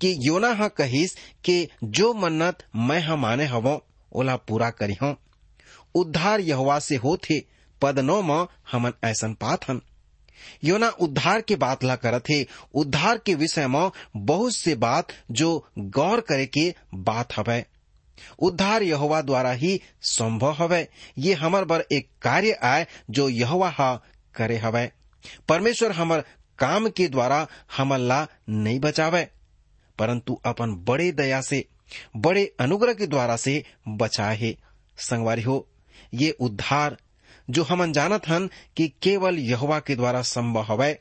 कि 0.00 0.14
योना 0.20 0.52
हा 0.54 0.68
कहिस 0.68 1.14
कि 1.44 1.68
जो 1.84 2.12
मन्नत 2.14 2.66
मैं 2.76 3.00
हा 3.00 3.16
माने 3.16 3.44
हवो 3.44 3.84
ओला 4.12 4.36
पूरा 4.36 4.70
करी 4.70 4.96
हूँ 5.02 5.16
उद्धार 5.94 6.40
यहोवा 6.40 6.78
से 6.78 6.96
होथे 6.96 7.40
पद 7.82 7.98
नौ 7.98 8.22
में 8.22 8.46
हमन 8.72 8.92
ऐसन 9.04 9.34
पात 9.34 9.68
हन 9.70 9.80
योना 10.64 10.88
उद्धार 10.88 11.40
के 11.40 11.56
बात 11.56 11.84
ला 11.84 11.96
करत 11.96 12.24
हे, 12.30 12.46
उद्धार 12.74 13.18
के 13.18 13.34
विषय 13.34 13.66
में 13.66 13.90
बहुत 14.16 14.56
से 14.56 14.74
बात 14.74 15.08
जो 15.30 15.66
गौर 15.78 16.20
करे 16.20 16.46
के 16.46 16.74
बात 16.94 17.36
हवय 17.36 17.66
उद्धार 18.38 18.82
यहोवा 18.82 19.20
द्वारा 19.22 19.50
ही 19.52 19.80
संभव 20.02 20.52
हवय 20.52 20.88
ये 21.18 21.34
हमर 21.34 21.64
बर 21.64 21.84
एक 21.92 22.08
कार्य 22.22 22.52
आय 22.52 22.86
जो 23.10 23.28
यहोवा 23.28 23.68
हा 23.70 23.94
करे 24.34 24.56
हवय 24.56 24.92
परमेश्वर 25.48 25.92
हमर 25.92 26.24
काम 26.58 26.88
के 26.88 27.08
द्वारा 27.08 27.46
हमन 27.76 28.00
ला 28.00 28.26
नहीं 28.48 28.80
बचावे, 28.80 29.28
परंतु 29.98 30.40
अपन 30.44 30.74
बड़े 30.88 31.12
दया 31.12 31.40
से 31.40 31.64
बड़े 32.16 32.44
अनुग्रह 32.60 32.92
के 32.92 33.06
द्वारा 33.06 33.36
से 33.36 33.62
बचाए 33.88 34.36
है। 34.36 34.54
संगवारी 34.98 35.42
हो, 35.42 35.66
ये 36.14 36.30
उद्धार 36.30 36.96
जो 37.50 37.62
हमन 37.62 37.92
जानत 37.92 38.28
हन 38.28 38.48
कि 38.76 38.88
केवल 39.02 39.38
यहोवा 39.38 39.78
के 39.80 39.96
द्वारा 39.96 40.22
संभव 40.22 40.62
हवय 40.62 40.98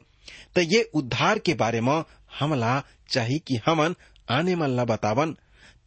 तो 0.55 0.61
ये 0.61 0.81
उद्धार 0.93 1.39
के 1.39 1.53
बारे 1.53 1.81
में 1.81 2.03
हमला 2.39 2.81
चाहिए 3.09 3.39
कि 3.39 3.59
हमन 3.65 3.95
आने 4.29 4.55
मन 4.55 4.69
ला 4.69 4.85
बतावन, 4.85 5.35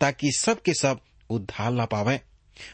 ताकि 0.01 0.33
सब 0.33 0.63
के 0.63 0.75
सब 0.75 1.01
उद्धार 1.31 1.73
ला 1.73 1.85
पावे। 1.85 2.21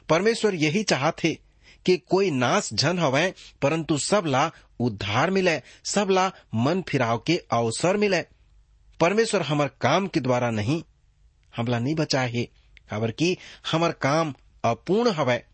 परमेश्वर 0.08 0.54
यही 0.54 0.82
चाहते 0.82 1.38
कि 1.86 1.96
कोई 1.96 2.30
नाश 2.30 2.70
झन 2.74 2.98
हवय 2.98 3.32
परंतु 3.62 3.98
सब 3.98 4.26
ला 4.26 4.50
उद्धार 4.80 5.30
मिले 5.30 5.60
सब 5.84 6.10
ला 6.10 6.30
मन 6.54 6.82
फिराव 6.82 7.18
के 7.18 7.36
अवसर 7.52 7.96
मिले। 7.96 8.22
परमेश्वर 9.00 9.42
हमर 9.42 9.70
काम 9.80 10.06
के 10.06 10.20
द्वारा 10.20 10.50
नहीं 10.50 10.82
हमला 11.56 11.78
नहीं 11.78 11.94
बचा 11.94 12.22
हे। 12.22 12.48
खबर 12.90 13.10
की 13.10 13.36
हमर 13.72 13.92
काम 13.92 14.34
अपूर्ण 14.64 15.10
हवय 15.10 15.44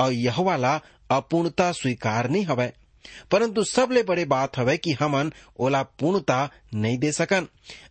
और 0.00 0.12
यह 0.12 0.40
वाला 0.40 0.80
अपूर्णता 1.10 1.70
स्वीकार 1.72 2.28
नहीं 2.30 2.44
हवय 2.44 2.72
परंतु 3.30 3.64
सबले 3.64 4.02
बड़े 4.02 4.24
बात 4.24 4.58
हवय 4.58 4.76
कि 4.76 4.92
हमन 4.92 5.32
ओला 5.58 5.82
पूर्णता 5.82 6.38
नहीं 6.74 6.98
दे 6.98 7.12
सकन। 7.12 7.46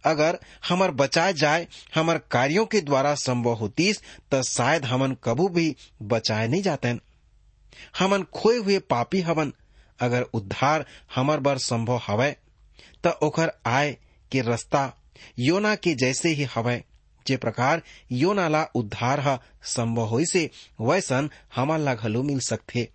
अगर 0.06 0.38
हमर 0.70 0.92
बचाए 0.92 1.34
जाए, 1.34 1.68
हमर 1.96 2.18
कार्यों 2.32 2.66
के 2.66 2.82
द्वारा 2.82 3.14
संभव 3.16 3.54
होतीस 3.54 4.02
तो 4.32 4.42
शायद 4.44 4.86
हमन 4.86 5.16
कबू 5.24 5.48
भी 5.50 5.76
बचाए 6.02 6.48
नहीं 6.48 6.62
जाते 6.62 6.98
हमन 8.00 8.24
खोए 8.34 8.58
हुए 8.58 8.80
पापी 8.80 9.22
हवन। 9.22 9.54
अगर 10.00 10.22
उद्धार 10.34 10.86
हमर 11.16 11.40
बर 11.40 11.58
संभव 11.58 12.02
हवय 12.08 12.36
तो 13.04 13.10
ओकर 13.28 13.52
आय 13.66 13.92
के 14.32 14.42
रास्ता, 14.42 14.94
योना 15.40 15.76
के 15.76 15.94
जैसे 15.96 16.30
ही 16.30 16.44
हवय 16.56 16.84
जे 17.28 17.38
प्रकार 17.46 17.82
योना 18.12 18.48
ला 18.48 18.64
उद्धार 18.76 19.20
ह 19.28 19.38
संभव 19.76 20.06
होई 20.10 20.26
से 20.32 20.50
वैसन 20.82 21.30
हमन 21.56 21.80
ला 21.86 21.94
घलो 21.96 22.24
मिल 22.24 22.40
सकथे 22.50 22.88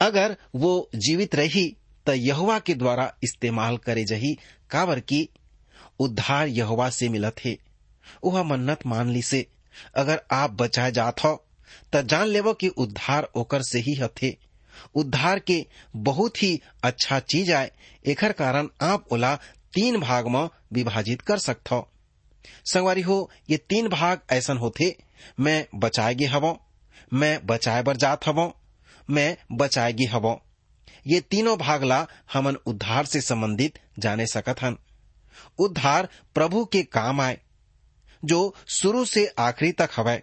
अगर 0.00 0.36
वो 0.54 0.72
जीवित 1.06 1.34
रही 1.34 1.66
तो 2.06 2.12
यहुआ 2.14 2.58
के 2.66 2.74
द्वारा 2.74 3.12
इस्तेमाल 3.24 3.76
करे 3.86 4.04
जही 4.04 4.34
काबर 4.70 5.00
की 5.00 5.28
उद्धार 6.00 6.48
यहुआ 6.48 6.88
से 6.90 7.08
मिलत 7.08 7.36
हे 7.44 7.58
वह 8.24 8.42
मन्नत 8.42 8.86
मान 8.86 9.10
ली 9.12 9.22
से 9.22 9.46
अगर 9.96 10.20
आप 10.32 10.50
बचाए 10.60 10.90
जात 10.92 11.24
हो 11.24 11.34
तो 11.92 12.02
जान 12.02 12.26
लेवो 12.28 12.52
कि 12.54 12.68
उद्धार 12.68 13.28
ओकर 13.36 13.62
से 13.62 13.78
ही 13.86 13.94
हथे 13.94 14.36
उद्धार 14.96 15.38
के 15.38 15.64
बहुत 16.08 16.42
ही 16.42 16.60
अच्छा 16.84 17.18
चीज़ 17.20 17.52
आए 17.52 17.70
एकर 18.06 18.32
कारण 18.40 18.68
आप 18.82 19.12
ओला 19.12 19.34
तीन 19.74 20.00
भाग 20.00 20.26
में 20.28 20.48
विभाजित 20.72 21.20
कर 21.20 21.38
सकत 21.38 21.70
हो 21.70 21.88
संगवारी 22.64 23.00
हो, 23.00 23.30
ये 23.50 23.56
तीन 23.56 23.88
भाग 23.88 24.20
ऐसन 24.30 24.56
होते, 24.56 24.96
मैं 25.40 25.66
बचाएगी 25.74 26.24
हवो, 26.24 26.58
मैं 27.12 27.46
बचाए 27.46 27.82
बर 27.82 27.96
जात 27.96 28.26
हवो, 28.26 28.56
मैं 29.10 29.36
बचाएगी 29.52 30.04
हवो। 30.04 30.40
ये 31.06 31.20
तीनों 31.20 31.58
भागला 31.58 32.06
हमन 32.32 32.56
उद्धार 32.66 33.06
से 33.06 33.20
संबंधित 33.20 33.78
जाने 33.98 34.26
सकत 34.26 34.62
हन। 34.62 34.76
उद्धार 35.58 36.08
प्रभु 36.34 36.64
के 36.64 36.82
काम 36.82 37.20
आए, 37.20 37.38
जो 38.24 38.54
शुरू 38.68 39.04
से 39.04 39.26
आखिरी 39.38 39.72
तक 39.72 39.90
हवय 39.96 40.22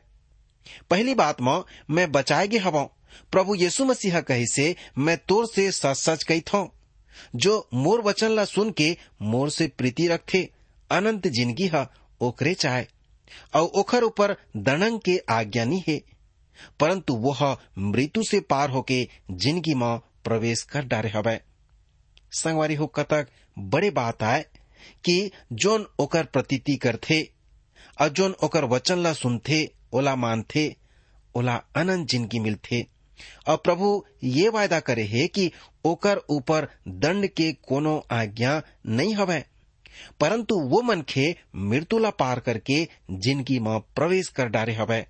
पहली 0.89 1.13
बात 1.15 1.41
में, 1.41 1.63
मैं 1.89 2.11
बचाएगी 2.11 2.57
हवो। 2.57 2.83
प्रभु 3.31 3.55
यीशु 3.55 3.85
मसीह 3.85 4.19
कही 4.21 4.47
से, 4.47 4.75
मैं 4.97 5.17
तोर 5.17 5.47
से 5.47 5.71
सच 5.71 5.97
सच 5.97 6.23
कही 6.23 6.41
थो। 6.41 6.75
जो 7.35 7.69
मोर 7.73 8.01
वचन 8.01 8.31
ला 8.31 8.45
सुन 8.45 8.71
के 8.71 8.97
मोर 9.21 9.49
से 9.49 9.67
प्रीति 9.67 10.07
रखे 10.07 10.49
अनंत 10.91 11.27
ज़िंदगी 11.27 11.67
है 11.67 11.87
ओकरे 12.21 12.53
चाहे, 12.53 12.85
और 13.55 13.61
ओखर 13.61 14.03
ऊपर 14.03 14.35
दणंग 14.57 14.99
के 14.99 15.17
आज्ञा 15.29 15.65
नहीं 15.65 15.83
है। 15.87 16.01
परंतु 16.79 17.13
वह 17.15 17.57
मृत्यु 17.77 18.23
से 18.23 18.39
पार 18.39 18.69
होके 18.69 19.03
ज़िंदगी 19.31 19.73
में 19.73 19.99
प्रवेश 20.23 20.61
कर 20.63 20.85
डारे 20.85 21.09
हवे। 21.09 21.39
संगवारी 22.31 22.75
हो 22.75 22.87
कतक 22.87 23.27
बड़े 23.59 23.89
बात 23.91 24.23
आए 24.23 24.45
कि 25.05 25.31
जोन 25.53 25.85
ओकर 25.99 26.25
प्रतीति 26.25 26.75
करथे, 26.75 27.21
और 28.01 28.09
जोन 28.09 28.35
ओकर 28.43 28.65
वचन 28.65 28.99
ला 28.99 29.13
सुनथे, 29.13 29.69
ओला 29.93 30.15
मानथे, 30.15 30.75
ओला 31.35 31.55
अनंत 31.75 32.09
ज़िंदगी 32.09 32.39
मिलथे। 32.39 32.85
और 33.47 33.57
प्रभु 33.57 34.05
ये 34.23 34.49
वायदा 34.49 34.79
करे 34.79 35.03
है 35.03 35.27
कि 35.27 35.51
ओकर 35.85 36.21
ऊपर 36.29 36.67
दंड 36.87 37.27
के 37.27 37.51
कोनो 37.53 37.97
आज्ञा 38.11 38.61
नहीं 38.87 39.15
हवय 39.15 39.45
परंतु 40.19 40.59
वो 40.59 40.81
मनखे 40.81 41.35
मृत्यु 41.55 41.99
ला 41.99 42.09
पार 42.09 42.39
करके 42.39 42.83
ज़िंदगी 43.11 43.59
में 43.59 43.79
प्रवेश 43.95 44.27
कर 44.27 44.49
डारे 44.49 44.73
हवय 44.73 45.05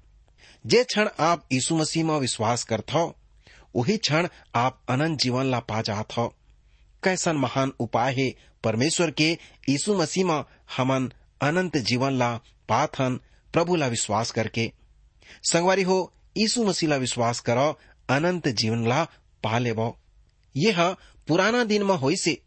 जे 0.65 0.83
क्षण 0.83 1.09
आप 1.19 1.47
यीशु 1.51 1.75
मसीह 1.75 2.05
में 2.05 2.19
विश्वास 2.19 2.63
करत 2.63 2.93
हो 2.93 3.15
वही 3.75 3.97
क्षण 3.97 4.27
आप 4.55 4.81
अनंत 4.89 5.19
जीवन 5.19 5.45
ला 5.45 5.59
पा 5.59 5.81
जात 5.81 6.17
हो 6.17 6.33
कैसन 7.03 7.35
महान 7.35 7.71
उपाय 7.79 8.13
है 8.13 8.29
परमेश्वर 8.63 9.11
के 9.11 9.31
यीशु 9.69 9.93
मसीह 9.95 10.25
में 10.25 10.43
हमन 10.77 11.11
अनंत 11.41 11.77
जीवन 11.77 12.13
ला 12.13 12.35
पाथन 12.69 13.19
प्रभु 13.53 13.75
ला 13.75 13.87
विश्वास 13.87 14.31
करके। 14.31 14.71
संगवारी 15.43 15.81
हो, 15.81 16.13
यीशु 16.37 16.63
मसीह 16.63 16.89
ला 16.89 16.95
विश्वास 16.95 17.39
करो, 17.39 17.79
अनंत 18.09 18.47
जीवन 18.47 18.87
ला 18.87 19.03
पा 19.43 19.57
लेबो 19.59 19.97
यह 20.55 20.91
पुराना 21.27 21.63
दिन 21.63 21.83
में 21.83 21.95
होई 21.95 22.15
से 22.15 22.41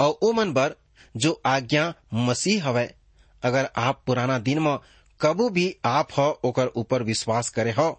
और 0.00 0.18
ओ 0.22 0.32
मन 0.32 0.52
बर 0.52 0.74
जो 1.16 1.40
आज्ञा 1.46 1.92
मसीह 2.14 2.66
हवय 2.68 2.94
अगर 3.42 3.68
आप 3.76 4.02
पुराना 4.06 4.38
दिन 4.38 4.58
में 4.62 4.76
कबू 5.20 5.48
भी 5.50 5.74
आप 5.84 6.08
हो 6.18 6.28
ओकर 6.44 6.70
ऊपर 6.76 7.02
विश्वास 7.02 7.48
करे 7.50 7.72
हो, 7.72 7.90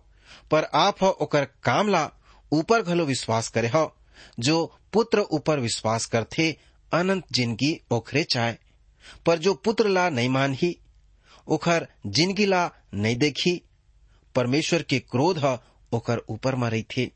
पर 0.52 0.64
आप 0.76 1.02
हो 1.02 1.10
ओकर 1.22 1.46
काम 1.64 1.90
ला 1.90 2.10
ऊपर 2.52 2.82
घलो 2.82 3.06
विश्वास 3.06 3.48
करे 3.50 3.68
हो, 3.68 3.92
जो 4.40 4.66
पुत्र 4.94 5.20
ऊपर 5.32 5.60
विश्वास 5.60 6.06
करथे, 6.06 6.52
अनंत 6.92 7.24
ज़िंदगी 7.34 7.80
ओखरे 7.92 8.24
चाहे। 8.24 8.54
पर 9.26 9.38
जो 9.40 9.54
पुत्र 9.54 9.88
ला 9.88 10.10
नहीं 10.10 10.30
मान 10.30 10.54
ही 10.54 10.78
ओखर 11.48 11.88
ज़िंदगी 12.08 12.46
ला 12.46 12.70
नहीं 12.94 13.16
देखी 13.18 13.62
परमेश्वर 14.36 14.82
के 14.82 15.00
क्रोध 15.00 15.40
ह 15.46 15.58
ओकर 15.92 16.22
ऊपर 16.30 16.56
में 16.56 16.70
रही 16.70 16.86
थे 16.98 17.10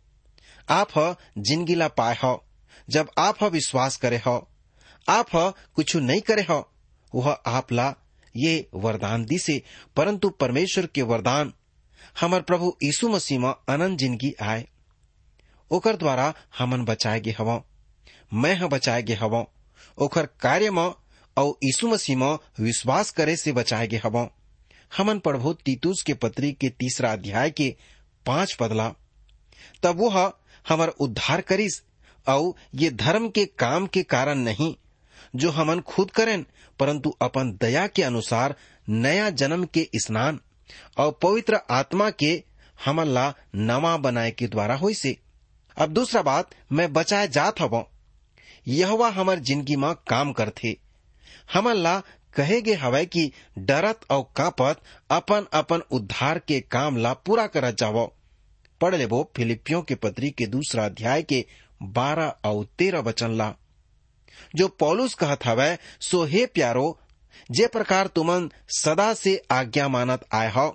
आप 0.70 0.98
ह 0.98 1.14
ज़िंदगी 1.38 1.76
ला 1.76 1.88
पाए 1.88 2.16
हो, 2.24 2.44
जब 2.90 3.10
आप 3.18 3.44
ह 3.44 3.48
विश्वास 3.50 3.98
करे 3.98 4.18
हो 4.18 4.38
आप 5.08 5.30
कुछ 5.76 5.96
नहीं 5.96 6.22
करे 6.22 6.42
हो, 6.42 6.68
वह 7.14 7.32
आप 7.32 7.72
ला 7.72 7.94
ये 8.36 8.68
वरदान 8.76 9.26
दी 9.26 9.38
से 9.40 9.62
परंतु 9.96 10.30
परमेश्वर 10.32 10.86
के 10.86 11.02
वरदान, 11.04 11.54
हमार 12.22 12.42
प्रभु 12.42 12.74
यीशु 12.84 13.10
मसीह 13.10 13.48
अनंत 13.48 14.00
ज़िंदगी 14.00 14.34
आए। 14.42 14.68
ओकर 15.72 15.96
द्वारा 15.96 16.34
हमन 16.58 16.84
बचाए 16.86 17.20
गे 17.20 17.32
हव, 17.32 17.64
मैं 18.34 18.56
ह 18.56 18.68
बचाए 18.68 19.04
गे 19.04 19.14
हवो, 19.14 19.46
ओकर 19.98 20.26
कार्य 20.42 20.72
में 20.72 20.92
और 21.38 21.54
यीशु 21.64 21.88
मसीह 21.88 22.24
विश्वास 22.60 23.12
करे 23.12 23.36
से 23.36 23.52
बचाए 23.52 23.88
गे 23.88 23.98
हवो। 24.06 24.28
हमन 24.92 25.20
पढ़बो 25.20 25.54
तीतुस 25.56 26.02
के 26.04 26.14
पत्री 26.16 26.52
के 26.54 26.70
तीसरा 26.70 27.12
अध्याय 27.14 27.50
के 27.52 27.76
पाँच 28.26 28.54
पदला, 28.54 28.88
तब 29.84 30.00
वो 30.00 30.10
हमर 30.66 30.88
उद्धार 31.00 31.42
करिस 31.42 31.82
और 32.28 32.54
ये 32.76 32.90
धर्म 32.92 33.28
के 33.30 33.46
काम 33.60 33.88
के 33.88 34.04
कारण 34.06 34.40
नहीं 34.40 34.76
जो 35.34 35.50
हमन 35.52 35.80
खुद 35.80 36.12
करें, 36.12 36.44
परंतु 36.80 37.14
अपन 37.22 37.52
दया 37.62 37.86
के 37.88 38.04
अनुसार 38.04 38.56
नया 38.90 39.30
जन्म 39.30 39.66
के 39.66 39.88
स्नान 39.96 40.40
और 40.98 41.20
पवित्र 41.22 41.60
आत्मा 41.72 42.10
के 42.10 42.32
हमन 42.86 43.08
ला 43.08 43.34
नवा 43.56 43.96
बनाए 43.98 44.32
के 44.32 44.48
द्वारा 44.48 44.76
हो 44.76 44.94
से 44.94 45.18
अब 45.78 45.90
दूसरा 45.90 46.22
बात, 46.22 46.50
मैं 46.72 46.94
बचाए 46.94 47.28
जात 47.28 47.62
हव। 47.62 47.86
यहवा 48.68 49.10
हमर 49.10 49.40
ज़िंदगी 49.40 49.76
में 49.76 49.94
काम 50.08 50.32
करथे। 50.32 50.76
हमन 51.54 51.76
ला 51.76 52.00
कहे 52.34 52.62
गे 52.62 52.74
हवै 52.74 53.06
कि 53.06 53.32
डरत 53.60 54.00
और 54.12 54.22
कांपत 54.36 54.82
अपन 55.12 55.46
अपन 55.54 55.82
उद्धार 55.92 56.40
के 56.40 56.60
काम 56.62 56.98
ला 56.98 57.14
पूरा 57.14 57.48
करत 57.48 57.78
जावो। 57.80 58.06
पढ़ 58.82 58.96
लेबो 58.96 59.32
फिलिपियों 59.36 59.82
के 59.82 59.96
पत्री 59.96 60.30
के 60.30 60.46
दूसरा 60.48 60.86
अध्याय 60.86 61.24
के 61.24 61.46
बारह 61.82 62.34
और 62.46 62.66
तेरह 62.78 63.00
वचन 63.00 63.32
ला। 63.32 63.54
जो 64.56 64.68
पौलुस 64.68 65.14
कहत 65.14 65.46
हवै 65.46 65.78
सो 66.00 66.24
हे 66.26 66.46
प्यारो, 66.46 66.98
जे 67.52 67.68
प्रकार 67.68 68.08
तुमन 68.08 68.50
सदा 68.78 69.14
से 69.14 69.42
आज्ञा 69.52 69.88
मानत 69.88 70.26
आए 70.34 70.52
हो, 70.52 70.68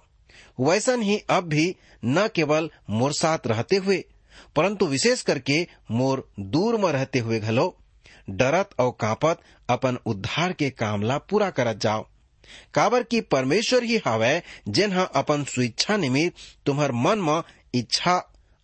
वैसन 0.60 1.02
ही 1.02 1.18
अब 1.30 1.44
भी 1.44 1.74
न 2.04 2.26
केवल 2.34 2.70
मोर 2.90 3.12
साथ 3.12 3.46
रहते 3.46 3.76
हुए, 3.76 4.04
परंतु 4.56 4.86
विशेष 4.86 5.22
करके 5.22 5.66
मोर 5.90 6.28
दूर 6.40 6.76
में 6.76 6.90
रहते 6.92 7.18
हुए 7.18 7.40
घलो, 7.40 7.76
डरत 8.30 8.70
और 8.78 8.96
कांपत 9.00 9.40
अपन 9.68 9.98
उद्धार 10.06 10.52
के 10.52 10.70
काम 10.70 11.02
ला 11.02 11.18
पूरा 11.18 11.50
करत 11.50 11.76
जाओ। 11.76 12.06
काबर 12.74 13.02
की 13.02 13.20
परमेश्वर 13.20 13.82
ही 13.82 14.00
हवै 14.06 14.42
जिन 14.68 14.92
हा 14.92 15.02
अपन 15.14 15.44
स्वेच्छा 15.44 15.96
निमित्त 15.96 16.36
तुम्हार 16.66 16.92
मन 16.92 17.18
में 17.18 17.42
इच्छा 17.74 18.16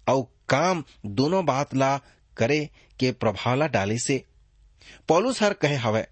और 0.06 0.22
काम 0.48 0.84
दोनों 1.06 1.44
बात 1.46 1.74
ला 1.74 1.96
करे 2.36 2.68
के 3.00 3.12
प्रभाव 3.12 3.56
ला 3.56 3.66
डाले 3.66 3.98
से 3.98 4.24
पौलुस 5.08 5.42
हर 5.42 5.52
कहे 5.54 5.76
हवै 5.76 6.06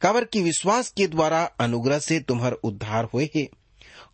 काबर 0.00 0.24
की 0.24 0.42
विश्वास 0.42 0.90
के 0.90 1.06
द्वारा 1.06 1.42
अनुग्रह 1.60 1.98
से 1.98 2.18
तुम्हार 2.20 2.52
उद्धार 2.52 3.04
हुए 3.04 3.28
है, 3.36 3.48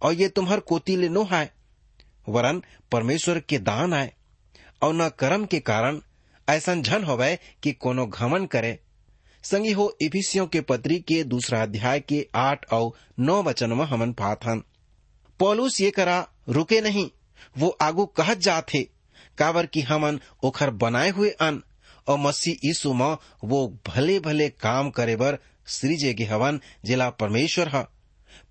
और 0.03 0.13
ये 0.13 0.29
तुम्हार 0.29 0.61
कोती 0.61 0.97
ले 0.97 1.09
नो 1.09 1.25
है 1.25 1.51
वरन 2.29 2.63
परमेश्वर 2.93 3.39
के 3.41 3.59
दान 3.61 3.95
आए, 3.95 4.13
और 4.83 4.95
न 4.95 5.09
कर्म 5.19 5.45
के 5.45 5.61
कारण 5.61 6.01
ऐसा 6.49 6.75
झन 6.75 7.05
होवे 7.05 7.39
कि 7.63 7.73
कोनो 7.73 8.07
घमन 8.07 8.47
करे। 8.47 8.79
संगी 9.45 9.73
हो 9.73 9.87
इफिसियों 10.03 10.47
के 10.47 10.61
पत्री 10.61 10.99
के 11.01 11.23
दूसरा 11.25 11.63
अध्याय 11.63 12.01
के 12.01 12.27
आठ 12.35 12.67
और 12.73 12.91
नौ 13.21 13.43
वचन 13.43 13.73
में 13.73 13.85
हमन 13.85 14.13
पात 14.13 14.45
हन। 14.45 14.63
पौलुस 15.41 15.81
ये 15.81 15.91
करा, 15.91 16.27
रुके 16.49 16.81
नहीं, 16.81 17.09
वो 17.57 17.69
आगू 17.83 18.07
कहत 18.17 18.39
जाते 18.39 18.83
काबर 19.39 19.67
की 19.67 19.81
हमन 19.83 20.21
ओखर 20.45 20.71
बनाए 20.77 21.11
हुए 21.11 21.31
अन 21.31 21.63
और 22.09 22.19
मसीह 22.19 22.55
यीशु 22.65 22.93
में, 22.95 23.17
वो 23.45 23.79
भले 23.87 24.21
भले 24.21 24.49
काम 24.49 24.91
करे 24.91 25.17
बर 25.17 25.39
सृजे 25.67 26.15
गे 26.15 26.25
हवन 26.25 26.61
जिला 26.85 27.11
परमेश्वर 27.11 27.69
हा। 27.69 27.89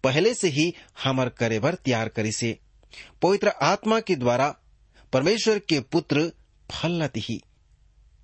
पहले 0.04 0.34
से 0.34 0.48
ही 0.48 0.74
हमर 1.04 1.30
करे 1.30 1.60
बर 1.60 1.76
तैयार 1.76 2.10
करी 2.10 2.32
से 2.32 2.60
पवित्र 3.22 3.48
आत्मा 3.48 4.00
के 4.00 4.16
द्वारा 4.16 4.56
परमेश्वर 5.14 5.60
के 5.60 5.80
पुत्र 5.80 6.32
फलत 6.72 7.14
ही। 7.18 7.42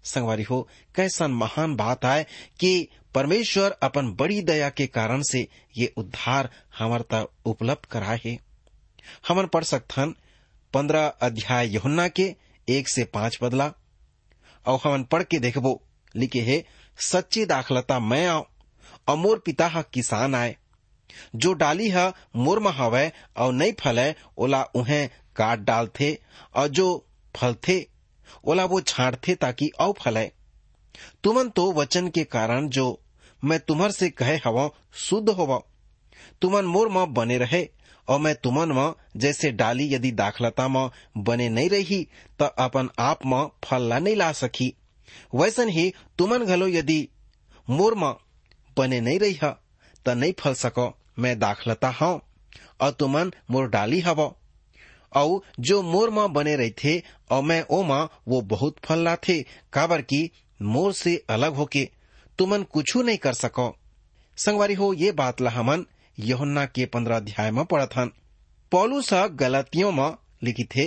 संगवारी 0.03 0.43
हो 0.43 0.67
कैसन 0.95 1.31
महान 1.31 1.75
बात 1.75 2.05
आए 2.05 2.25
कि 2.59 2.87
परमेश्वर 3.15 3.71
अपन 3.71 4.11
बड़ी 4.11 4.41
दया 4.41 4.69
के 4.69 4.87
कारण 4.87 5.21
से 5.21 5.47
ये 5.77 5.93
उद्धार 5.97 6.49
हमर 6.77 7.01
तक 7.01 7.29
उपलब्ध 7.45 7.85
कराए 7.85 8.19
है। 8.25 8.39
हमन 9.27 9.45
पढ़ 9.45 9.63
सकथन, 9.63 10.15
पंद्रह 10.73 11.07
अध्याय 11.07 11.73
यहुन्ना 11.73 12.07
के 12.07 12.35
एक 12.69 12.89
से 12.89 13.03
पाँच 13.03 13.39
बदला। 13.43 13.73
और 14.65 14.79
हमन 14.83 15.03
पढ़ 15.03 15.23
के 15.23 15.39
देखबो। 15.39 15.81
लिखे 16.15 16.41
है, 16.41 16.65
सच्ची 16.97 17.45
दाखलता 17.45 17.99
मैं 17.99 18.27
आओ 18.27 18.45
और 19.07 19.17
मोर 19.17 19.39
पिता 19.39 19.67
हा 19.67 19.81
किसान 19.81 20.35
आए। 20.35 20.57
जो 21.35 21.53
डाली 21.53 21.89
है, 21.89 22.13
मोर 22.35 22.59
में 22.59 22.71
हवै, 22.71 23.11
और 23.37 23.53
नहीं 23.53 23.73
फले, 23.73 24.15
ओला 24.37 24.63
उन्हें 24.63 25.09
काट 25.35 25.59
डालथे, 25.59 26.19
और 26.55 26.67
जो 26.67 27.07
फलथे, 27.35 27.87
ओला 28.43 28.65
वो 28.65 28.81
छांटथे 28.81 29.35
ताकि 29.35 29.71
औ 29.79 29.91
फले। 29.91 30.31
तुमन 31.23 31.49
तो 31.49 31.73
वचन 31.73 32.07
के 32.07 32.23
कारण 32.23 32.69
जो 32.69 33.01
मैं 33.43 33.59
तुम्हर 33.59 33.91
से 33.91 34.09
कहे 34.09 34.37
हवा, 34.37 34.69
शुद्ध 34.93 35.29
होव। 35.29 35.63
तुमन 36.41 36.65
मोर 36.65 36.89
में 36.89 37.13
बने 37.13 37.37
रहे, 37.37 37.67
और 38.07 38.19
मैं 38.19 38.33
तुमन 38.35 38.71
में 38.71 38.93
जैसे 39.17 39.51
डाली 39.53 39.87
यदि 39.93 40.11
दाखलता 40.13 40.67
में 40.67 40.89
बने 41.19 41.49
नहीं 41.49 41.69
रही 41.69 42.03
तो 42.39 42.45
अपन 42.59 42.89
आप 42.99 43.25
में 43.25 43.47
फल 43.65 43.87
ला 43.89 43.99
नहीं 43.99 44.15
ला 44.15 44.31
सकी। 44.33 44.73
वैसन 45.35 45.69
ही 45.69 45.91
तुमन 46.17 46.45
घलो 46.45 46.67
यदि 46.69 47.07
मोर 47.67 47.95
में 47.95 48.13
बने 48.77 48.99
नहीं 49.01 49.19
रही 49.19 49.39
है 49.43 49.51
तो 50.05 50.13
नहीं 50.13 50.33
फल 50.39 50.53
सको, 50.55 50.93
मैं 51.19 51.37
दाखलता 51.39 51.89
हूँ, 52.01 52.21
और 52.81 52.91
तुमन 52.91 53.31
मोर 53.51 53.67
डाली 53.69 53.99
हव। 54.01 54.21
और 55.11 55.41
जो 55.59 55.81
मोर 55.83 56.09
माँ 56.09 56.27
बने 56.31 56.55
रही 56.55 56.71
थे 56.73 56.97
और 57.31 57.41
मैं 57.43 57.63
ओ 57.69 57.81
माँ 57.83 58.09
वो 58.27 58.41
बहुत 58.49 58.75
फल 58.85 58.99
ला 58.99 59.15
थे 59.27 59.41
काबर 59.73 60.01
की 60.03 60.29
मोर 60.59 60.93
से 60.93 61.15
अलग 61.29 61.55
होके 61.55 61.83
तुमन 62.39 62.63
कुछ 62.63 62.95
नहीं 62.97 63.17
कर 63.17 63.33
सको। 63.33 63.67
संगवारी 64.37 64.73
हो 64.73 64.91
ये 64.93 65.11
बात 65.13 65.41
ला 65.41 65.49
हमन 65.49 65.85
यहुन्ना 66.23 66.65
के 66.65 66.85
पंद्रह 66.85 67.15
अध्याय 67.15 67.51
में 67.51 67.65
पढ़त 67.65 67.89
हन। 67.95 68.11
पौलुस 68.71 69.13
गलतियों 69.13 69.91
में 69.91 70.13
लिखी 70.43 70.63
थे 70.63 70.85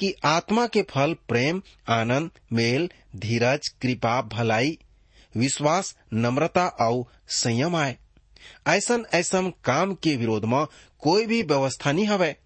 कि 0.00 0.14
आत्मा 0.24 0.66
के 0.66 0.82
फल, 0.82 1.14
प्रेम, 1.28 1.62
आनंद, 1.88 2.30
मेल, 2.52 2.90
धीरज, 3.16 3.68
कृपा, 3.68 4.22
भलाई, 4.22 4.78
विश्वास, 5.36 5.96
नम्रता 6.14 6.66
और 6.66 7.04
संयम 7.28 7.76
आए। 7.76 7.96
ऐसन 8.66 9.06
ऐसन 9.14 9.52
काम 9.64 9.94
के 9.94 10.16
विरोध 10.16 10.44
में 10.44 10.66
कोई 10.98 11.26
भी 11.26 11.42
व्यवस्था 11.42 11.92
नहीं 11.92 12.06
हवे। 12.06 12.36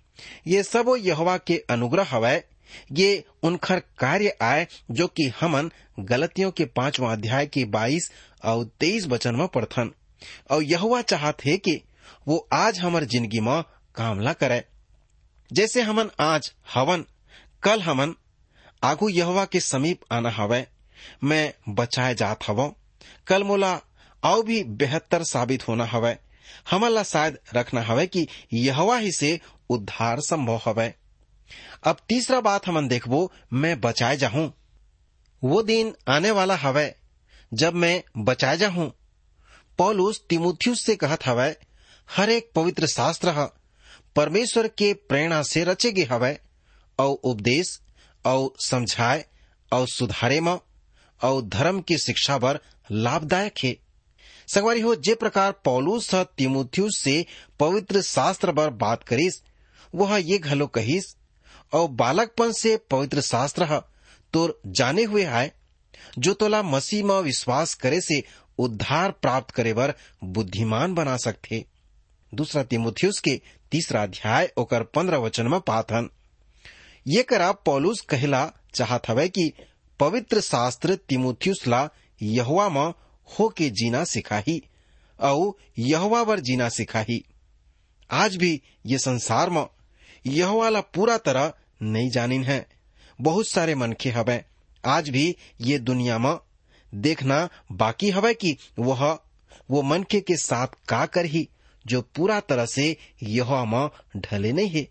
ये 0.47 0.63
सब 0.63 0.97
यहवा 0.99 1.39
के 1.39 1.65
अनुग्रह 1.71 2.07
हवै। 2.11 2.45
ये 2.93 3.25
उनखर 3.43 3.81
कार्य 3.81 4.37
आए 4.43 4.67
जो 4.91 5.07
कि 5.07 5.33
हमन 5.41 5.71
गलतियों 6.01 6.51
के 6.51 6.65
पांचवा 6.65 7.13
अध्याय 7.13 7.47
के 7.47 7.65
बाईस 7.65 8.13
और 8.45 8.65
तेईस 8.81 9.07
वचन 9.07 9.35
में 9.35 9.49
पढ़थन 9.49 9.91
और 10.51 10.63
यहुआ 10.63 11.03
चाहत 11.03 11.45
है 11.45 11.59
कि 11.59 11.83
वो 12.29 12.49
आज 12.53 12.79
हमार 12.79 13.05
ज़िंदगी 13.05 13.41
में 13.41 13.63
कामला 13.95 14.33
करे। 14.33 14.65
जैसे 15.53 15.83
हमन 15.83 16.11
आज 16.21 16.53
हवन, 16.75 17.05
कल 17.63 17.83
हमन 17.83 18.15
आगू 18.85 19.09
यहवा 19.09 19.45
के 19.45 19.61
समीप 19.61 20.01
आना 20.13 20.31
हवै, 20.31 20.67
मैं 21.25 21.55
बचाए 21.69 22.15
जात 22.15 22.49
हव। 22.49 22.75
कल 23.27 23.45
मोला 23.45 23.81
और 24.23 24.45
भी 24.45 24.63
बेहतर 24.65 25.23
साबित 25.23 25.69
होना 25.69 25.85
हवै। 25.85 26.17
हमन 26.71 26.89
ला 26.89 27.03
शायद 27.03 27.39
रखना 27.55 27.83
हवै 27.83 28.07
कि 28.07 28.27
यहवा 28.53 28.97
ही 28.99 29.13
से 29.13 29.41
उद्धार 29.71 30.21
संभव 30.21 30.61
हवै। 30.67 30.95
अब 31.85 31.97
तीसरा 32.09 32.41
बात 32.41 32.67
हमन 32.67 32.89
देखबो, 32.89 33.33
मैं 33.53 33.81
बचाए 33.81 34.17
जाहूं 34.17 34.51
वो 35.43 35.63
दिन 35.63 35.95
आने 36.09 36.31
वाला 36.31 36.57
हवै, 36.57 36.95
जब 37.55 37.75
मैं 37.75 38.03
बचाए 38.17 38.57
जाहूं 38.57 38.89
पौलुस 39.79 40.21
तिमुथियुस 40.29 40.85
से 40.85 40.97
कहत 40.97 41.27
हवै 41.27 41.55
हर 42.11 42.31
एक 42.31 42.51
पवित्र 42.55 42.87
शास्त्र 42.87 43.29
ह 43.29 43.47
परमेश्वर 44.17 44.67
के 44.69 44.93
प्रेरणा 45.09 45.43
से 45.43 45.65
रचे 45.65 45.91
गे 45.93 46.05
हवै। 46.05 46.39
और 46.99 47.11
उपदेश 47.25 47.81
और 48.25 48.53
समझाए 48.61 49.25
और 49.73 49.87
सुधारे 49.89 50.41
में 50.41 50.59
और 51.21 51.43
धर्म 51.43 51.81
की 51.81 51.99
शिक्षा 51.99 52.39
बर 52.39 52.59
लाभदायक 52.91 53.59
है। 53.65 53.77
संगवारी 54.49 54.81
हो, 54.81 54.95
जे 54.95 55.15
प्रकार 55.15 55.53
पौलुस 55.65 56.15
तिमुथियुस 56.15 57.01
से 57.05 57.25
पवित्र 57.61 58.03
शास्त्र 58.03 58.53
बर 58.53 58.71
बात 58.71 59.05
करिस, 59.05 59.41
वह 59.95 60.17
ये 60.17 60.39
घलो 60.39 60.67
कहिस 60.67 61.15
और 61.73 61.89
बालकपन 61.89 62.53
से 62.53 62.77
पवित्र 62.91 63.21
शास्त्र 63.21 63.65
ह 63.65 63.83
तोर 64.33 64.61
जाने 64.67 65.05
हुए 65.05 65.25
आए, 65.25 65.51
जो 66.19 66.35
तोला 66.35 66.63
मसीह 66.63 67.05
में 67.05 67.21
विश्वास 67.21 67.75
करे 67.75 68.01
से 68.01 68.23
उद्धार 68.59 69.11
प्राप्त 69.13 69.51
करे 69.51 69.73
बर 69.73 69.95
बुद्धिमान 70.25 70.95
बना 70.95 71.17
सकते। 71.17 71.65
दूसरा 72.35 72.63
तिमुथियुस 72.63 73.19
के 73.19 73.41
तीसरा 73.73 74.03
अध्याय, 74.03 74.53
ओकर 74.57 74.83
पंद्रह 74.83 75.19
वचन 75.19 75.47
में 75.47 75.61
पात 75.61 75.93
हन 75.93 76.11
ये 77.09 77.23
करा 77.23 77.53
पौलुस 77.53 78.01
कहला, 78.01 78.53
चाहत 78.75 79.09
हवे 79.09 79.29
कि 79.29 79.53
पवित्र 80.01 80.41
शास्त्र 80.41 80.95
तिमुथियुस 80.95 81.67
ला 81.67 81.89
यहुआ 82.23 82.69
में 82.69 82.93
हो 83.25 83.49
के 83.49 83.71
जीना 83.71 84.05
सिखाही 84.05 84.63
और 85.21 85.53
यहुआ 85.79 86.25
बर 86.25 86.41
जीना 86.41 86.69
सिखाही। 86.69 87.25
आज 88.11 88.37
भी 88.37 88.63
ये 88.87 88.99
संसार 88.99 89.51
में 89.51 89.67
यह 90.27 90.49
वाला 90.49 90.81
पूरा 90.81 91.19
तरह 91.19 91.53
नहीं 91.83 92.11
जानिन 92.11 92.45
है। 92.45 92.67
बहुत 93.21 93.49
सारे 93.49 93.75
मनखे 93.75 94.11
हवे। 94.11 94.45
आज 94.85 95.09
भी 95.09 95.37
ये 95.61 95.79
दुनिया 95.79 96.19
में 96.19 96.39
देखना 96.95 97.49
बाकी 97.73 98.11
हवे 98.11 98.35
कि 98.35 98.57
वह, 98.79 99.19
वो 99.71 99.83
मनखे 99.83 100.21
के 100.21 100.37
साथ 100.37 100.67
का 100.89 101.07
करही। 101.07 101.49
जो 101.85 102.01
पूरा 102.17 102.41
तरह 102.41 102.67
से 102.67 102.97
यह 103.23 103.53
म 103.67 103.89
ढले 104.17 104.53
नहीं 104.53 104.69
है। 104.69 104.87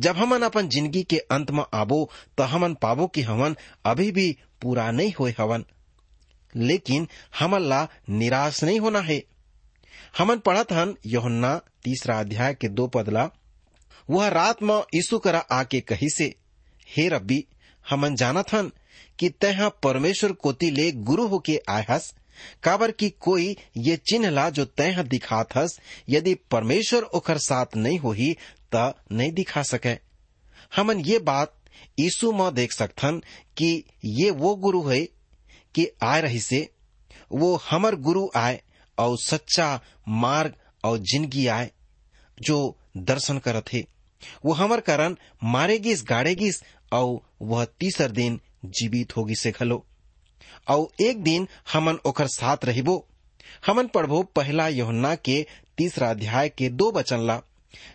जब 0.00 0.16
हमन 0.16 0.42
अपन 0.42 0.68
ज़िंदगी 0.68 1.02
के 1.02 1.18
अंत 1.32 1.50
में 1.50 1.64
आबो 1.74 2.08
तो 2.38 2.44
हमन 2.44 2.74
पाबो 2.74 3.06
कि 3.06 3.22
हमन 3.22 3.56
अभी 3.86 4.10
भी 4.12 4.36
पूरा 4.62 4.90
नहीं 4.90 5.12
हुए 5.20 5.34
हवन। 5.38 5.64
लेकिन 6.54 7.08
हमन 7.38 7.62
ला 7.62 7.86
निराश 8.10 8.62
नहीं 8.64 8.80
होना 8.80 9.00
है। 9.00 9.22
हमन 10.18 10.38
पढ़त 10.38 10.72
हन 10.72 10.94
योहन्ना 11.06 11.56
तीसरा 11.84 12.18
अध्याय 12.20 12.54
के 12.54 12.68
दो 12.68 12.86
पदला, 12.86 13.28
वह 14.08 14.28
रात 14.28 14.62
में 14.62 14.78
यीशु 14.94 15.18
करा 15.18 15.38
आके 15.38 15.80
कही 15.80 16.08
से, 16.10 16.34
हे 16.88 17.08
रब्बी, 17.08 17.44
हमन 17.84 18.14
जानत 18.14 18.52
हन 18.54 18.70
कि 19.18 19.28
तह 19.40 19.68
परमेश्वर 19.82 20.32
कोती 20.32 20.70
ले 20.70 20.90
गुरु 20.92 21.26
होके 21.26 21.58
आय 21.68 21.84
हस 21.90 22.14
काबर 22.62 22.90
की 22.90 23.08
कोई 23.20 23.56
ये 23.76 23.96
चिन्ह 24.08 24.30
ला 24.30 24.48
जो 24.50 24.64
तय 24.64 25.02
दिखात 25.04 25.56
हस, 25.56 25.78
यदि 26.08 26.34
परमेश्वर 26.50 27.02
ओकर 27.02 27.38
साथ 27.38 27.76
नहीं 27.76 27.98
होही, 27.98 28.32
त 28.74 28.94
नहीं 29.12 29.32
दिखा 29.32 29.62
सके। 29.62 29.96
हमन 30.76 31.00
ये 31.00 31.18
बात 31.20 31.54
यीशु 31.98 32.32
में 32.32 32.54
देख 32.54 32.72
सकथन 32.72 33.20
कि 33.56 33.84
ये 34.04 34.30
वो 34.32 34.54
गुरु 34.56 34.82
है 34.82 35.00
कि 35.74 35.86
आय 36.02 36.20
रही 36.20 36.40
से 36.40 36.68
वो 37.32 37.54
हमर 37.70 37.94
गुरु 38.00 38.28
आए 38.36 38.60
और 38.98 39.16
सच्चा 39.18 39.80
मार्ग 40.08 40.54
और 40.84 40.98
ज़िंदगी 41.04 41.46
आए 41.46 41.70
जो 42.38 42.56
दर्शन 42.96 43.38
करत 43.38 43.72
हे। 43.72 43.84
वो 44.44 44.52
हमर 44.52 44.80
कारण 44.80 45.16
मारे 45.44 45.78
गिस 45.78 46.02
गाड़े 46.08 46.34
गिस 46.34 46.62
और 46.92 47.18
वह 47.42 47.64
तीसर 47.80 48.10
दिन 48.10 48.40
जीवित 48.64 49.16
होगी 49.16 49.34
से 49.34 49.52
खलो। 49.52 49.84
और 50.68 51.04
एक 51.04 51.22
दिन 51.22 51.48
हमन 51.72 51.98
ओकर 52.06 52.26
साथ 52.26 52.64
रहिबो। 52.64 53.06
हमन 53.66 53.86
पढ़बो 53.86 54.22
पहला 54.22 54.68
योहन्ना 54.68 55.14
के 55.14 55.46
तीसरा 55.78 56.10
अध्याय 56.10 56.48
के 56.48 56.68
दो 56.68 56.92
वचन 56.92 57.20
ला, 57.20 57.40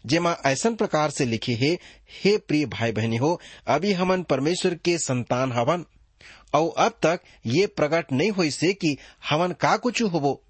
जेमा 0.05 0.37
ऐसन 0.45 0.75
प्रकार 0.75 1.09
से 1.09 1.25
लिखे 1.25 1.53
हे 1.53 1.79
हे 2.23 2.37
प्रिय 2.37 2.65
भाई 2.65 2.91
बहनी 2.91 3.17
हो, 3.17 3.39
अभी 3.67 3.93
हमन 3.93 4.23
परमेश्वर 4.23 4.75
के 4.75 4.97
संतान 4.97 5.51
हवन। 5.51 5.85
और 6.53 6.73
अब 6.77 6.91
तक 7.03 7.21
ये 7.45 7.67
प्रकट 7.67 8.11
नहीं 8.11 8.31
हुई 8.31 8.51
से 8.51 8.73
कि 8.73 8.97
हमन 9.29 9.51
का 9.51 9.77
कुछ 9.77 10.01
होबो। 10.01 10.41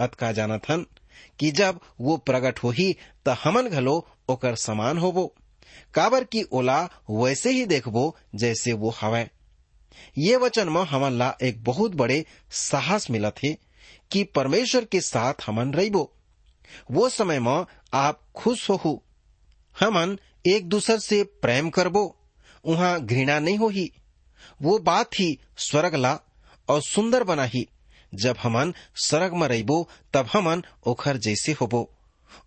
अत 0.00 0.14
का 0.14 0.32
जानत 0.32 0.62
हन 0.68 0.86
कि 1.40 1.50
जब 1.50 1.80
वो 2.00 2.16
प्रकट 2.16 2.58
होही, 2.58 2.96
त 3.26 3.36
हमन 3.44 3.68
घलो 3.68 4.06
ओकर 4.28 4.54
समान 4.54 4.98
होबो। 4.98 5.34
काबर 5.94 6.24
की 6.24 6.42
ओला 6.42 6.88
वैसे 7.10 7.50
ही 7.50 7.64
देखबो 7.66 8.16
जैसे 8.34 8.72
वो 8.72 8.90
हवय 8.90 9.28
ये 10.18 10.36
वचन 10.36 10.68
में 10.68 10.82
हमन 10.82 11.12
ला 11.12 11.36
एक 11.42 11.62
बहुत 11.64 11.94
बड़े 11.94 12.24
साहस 12.50 13.10
मिलत 13.10 13.34
है 13.44 13.56
कि 14.10 14.24
परमेश्वर 14.24 14.84
के 14.84 15.00
साथ 15.00 15.34
हमन 15.46 15.72
रहिबो 15.74 16.12
वो 16.90 17.08
समय 17.08 17.40
में 17.40 17.64
आप 17.94 18.20
खुश 18.36 18.70
हो 18.70 19.02
हमन 19.80 20.18
एक 20.46 20.68
दूसर 20.68 20.98
से 20.98 21.22
प्रेम 21.42 21.70
करबो 21.70 22.04
वहाँ 22.66 23.00
घृणा 23.00 23.38
नहीं 23.38 23.58
होही। 23.58 23.90
वो 24.62 24.78
बात 24.78 25.14
ही 25.18 25.38
स्वर्ग 25.56 25.94
ला 25.94 26.18
और 26.68 26.82
सुंदर 26.82 27.24
बना 27.24 27.44
ही 27.44 27.66
जब 28.14 28.36
हमन 28.42 28.74
स्वर्ग 28.96 29.34
में 29.34 29.46
रहिबो 29.48 29.88
तब 30.14 30.28
हमन 30.32 30.62
ओखर 30.86 31.16
जैसे 31.16 31.52
होबो। 31.52 31.90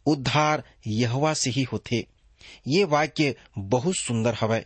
उद्धार 0.05 0.63
यहवा 0.87 1.33
से 1.33 1.49
ही 1.49 1.63
होते 1.63 2.05
ये 2.67 2.83
वाक्य 2.83 3.35
बहुत 3.57 3.95
सुंदर 3.95 4.37
हवय 4.41 4.65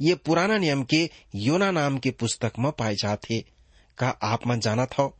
ये 0.00 0.14
पुराना 0.14 0.58
नियम 0.58 0.84
के 0.84 1.10
योना 1.34 1.70
नाम 1.70 1.98
के 1.98 2.10
पुस्तक 2.10 2.52
में 2.58 2.72
पाए 2.72 2.94
जाते 2.94 3.44
का 3.98 4.08
आप 4.08 4.46
मन 4.46 4.60
जानत 4.60 4.98
हो? 4.98 5.18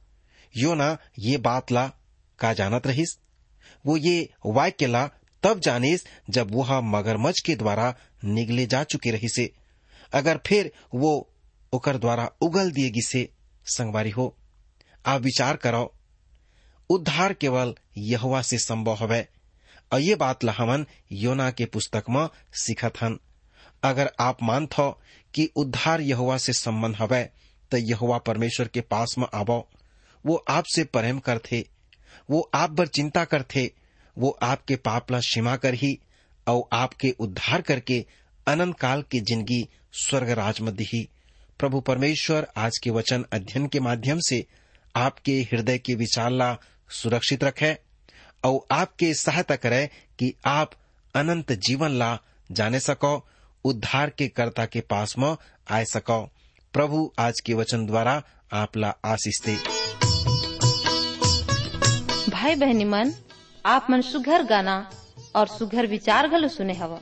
योना, 0.56 0.98
ये 1.18 1.36
बात 1.36 1.72
ला 1.72 1.92
का 2.38 2.52
जानत 2.52 2.86
रहिस? 2.86 3.18
वो 3.86 3.96
ये 3.96 4.30
वाक्य 4.46 4.86
ला 4.86 5.10
तब 5.42 5.60
जानिस 5.60 6.04
जब 6.30 6.54
वह 6.54 6.80
मगरमच्छ 6.80 7.40
के 7.40 7.56
द्वारा 7.56 7.94
निगले 8.24 8.66
जा 8.66 8.84
चुके 8.84 9.10
रहिसे। 9.10 9.52
अगर 10.14 10.40
फिर 10.46 10.72
वो 10.94 11.28
ओकर 11.72 11.96
द्वारा 11.96 12.30
उगल 12.40 12.70
दिए 12.70 12.90
गिसे, 12.90 13.28
संगवारी 13.66 14.10
हो। 14.10 14.36
आप 15.06 15.20
विचार 15.20 15.56
करो। 15.56 15.94
उद्धार 16.90 17.32
केवल 17.32 17.74
यहवा 17.96 18.42
से 18.42 18.58
संभव 18.58 18.94
हवे। 18.94 19.28
और 19.92 20.00
ये 20.00 20.14
बात 20.14 20.44
ला 20.44 20.52
हमन 20.52 20.86
योना 21.12 21.50
के 21.50 21.64
पुस्तक 21.64 22.04
में 22.10 22.28
सीखत 22.54 22.92
हन। 23.00 23.18
अगर 23.82 24.10
आप 24.20 24.42
मानत 24.42 24.74
कि 25.34 25.48
उद्धार 25.56 26.00
यहुआ 26.00 26.36
से 26.36 26.52
संबंध 26.52 26.96
हवे 26.98 27.22
तो 27.72 27.76
यहुआ 27.78 28.18
परमेश्वर 28.18 28.68
के 28.68 28.80
पास 28.80 29.14
में 29.18 29.26
आवो। 29.34 29.66
वो 30.24 30.34
आपसे 30.50 30.84
प्रेम 30.84 31.18
करथे, 31.18 31.64
वो 32.30 32.50
आप 32.54 32.76
पर 32.78 32.86
चिंता 32.86 33.24
करथे, 33.24 33.70
वो 34.16 34.38
आपके 34.42 34.76
पाप 34.76 35.10
ला 35.12 35.18
क्षमा 35.20 35.56
कर 35.56 35.74
ही 35.74 35.98
और 36.46 36.62
आपके 36.72 37.14
उद्धार 37.20 37.62
करके 37.62 38.04
अनंत 38.46 38.78
काल 38.78 39.02
की 39.02 39.20
ज़िंदगी 39.20 39.66
स्वर्ग 39.92 40.30
राज 40.30 40.60
में 40.60 40.74
दिही। 40.76 41.08
प्रभु 41.58 41.80
परमेश्वर, 41.80 42.46
आज 42.56 42.78
के 42.78 42.90
वचन 42.90 43.24
अध्ययन 43.32 43.66
के 43.66 43.80
माध्यम 43.80 44.20
से 44.20 44.44
आपके 44.94 45.40
हृदय 45.42 45.78
के 45.78 45.94
विचार 45.94 46.30
ला 46.30 46.56
सुरक्षित 46.90 47.44
रखे 47.44 47.76
और 48.44 48.66
आपके 48.70 49.12
सहायता 49.14 49.56
करे 49.56 49.86
कि 50.18 50.32
आप 50.44 50.72
अनंत 51.14 51.52
जीवन 51.60 51.90
ला 51.90 52.18
जाने 52.50 52.80
सको। 52.80 53.16
उद्धार 53.64 54.10
के 54.10 54.28
कर्ता 54.28 54.64
के 54.66 54.80
पास 54.80 55.14
में 55.18 55.36
आए 55.70 55.84
सको। 55.84 56.20
प्रभु 56.74 57.10
आज 57.18 57.40
के 57.40 57.54
वचन 57.54 57.86
द्वारा 57.86 58.22
आपला 58.52 58.94
आशीष 59.04 59.40
दे। 59.46 59.54
भाई 62.30 62.54
बहनी 62.54 62.84
मन, 62.84 63.12
आप 63.64 63.86
मन 63.90 64.00
सुघर 64.00 64.42
गाना 64.42 64.90
और 65.36 65.46
सुघर 65.48 65.86
विचार 65.86 66.28
घलो 66.28 66.48
सुने 66.48 66.74
हवा। 66.74 67.00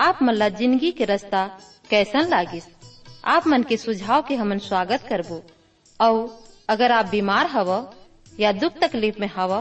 आप 0.00 0.18
मन 0.22 0.34
ला 0.34 0.48
ज़िंदगी 0.48 0.90
के 0.92 1.04
रास्ता 1.04 1.46
कैसन 1.90 2.28
लागिस? 2.28 2.64
आप 3.24 3.46
मन 3.46 3.62
के 3.62 3.76
सुझाव 3.76 4.22
के 4.22 4.34
हमन 4.34 4.58
स्वागत 4.58 5.06
करबो। 5.08 5.42
और 6.00 6.44
अगर 6.68 6.92
आप 6.92 7.06
बीमार 7.06 7.46
हव 7.46 7.70
या 8.40 8.52
दुख 8.52 8.78
तकलीफ़ 8.82 9.20
में 9.20 9.30
हव 9.36 9.60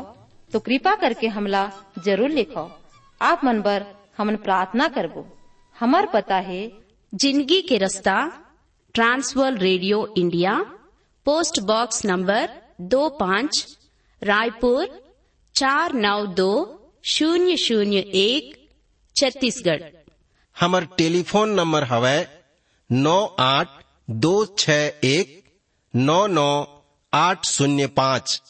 तो 0.52 0.60
कृपा 0.60 0.96
करके 0.96 1.28
हमला 1.28 1.70
ज़रूर 2.06 2.30
लिखो। 2.30 2.70
आप 3.22 3.42
मन 3.46 3.62
पर 3.62 3.86
हमन 4.18 4.36
प्रार्थना 4.36 4.88
करबो। 4.88 5.28
हमार 5.76 6.06
पता 6.14 6.36
है 6.50 6.62
ज़िंदगी 7.14 7.62
के 7.70 7.78
रास्ता 7.78 8.16
Trans World 8.96 9.58
Radio 9.58 9.98
India 10.18 10.54
post 11.26 11.60
box 11.72 12.06
number 12.06 12.50
दो 12.94 13.08
पाँच 13.20 13.78
रायपुर 14.22 14.88
चार 15.56 15.94
नौ 16.06 16.26
दो 16.38 16.52
शून्य 17.14 17.58
शून्य 17.58 17.98
एक 18.22 18.54
छत्तीसगढ़। 19.16 19.84
हमर 20.58 20.86
टेलीफोन 20.98 21.54
नंबर 21.60 21.84
हवै 21.92 22.18
नौ 22.90 23.20
आठ 23.42 23.70
दो 24.26 24.34
छ 24.58 24.80
एक 25.12 25.38
नौ 25.94 26.20
नौ 26.28 26.50
आठ 27.14 27.46
शून्य 27.48 27.88
पाँच। 28.00 28.42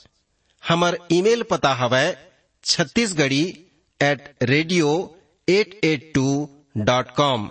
हमर 0.63 0.97
ईमेल 1.11 1.43
पता 1.51 1.73
हवै 1.81 2.07
Chhattisgarhi 2.63 3.45
at 3.99 4.29
radio 4.51 4.91
eight 5.47 5.79
eight 5.85 6.11
two 6.15 6.27
dot 6.77 7.09
com 7.09 7.49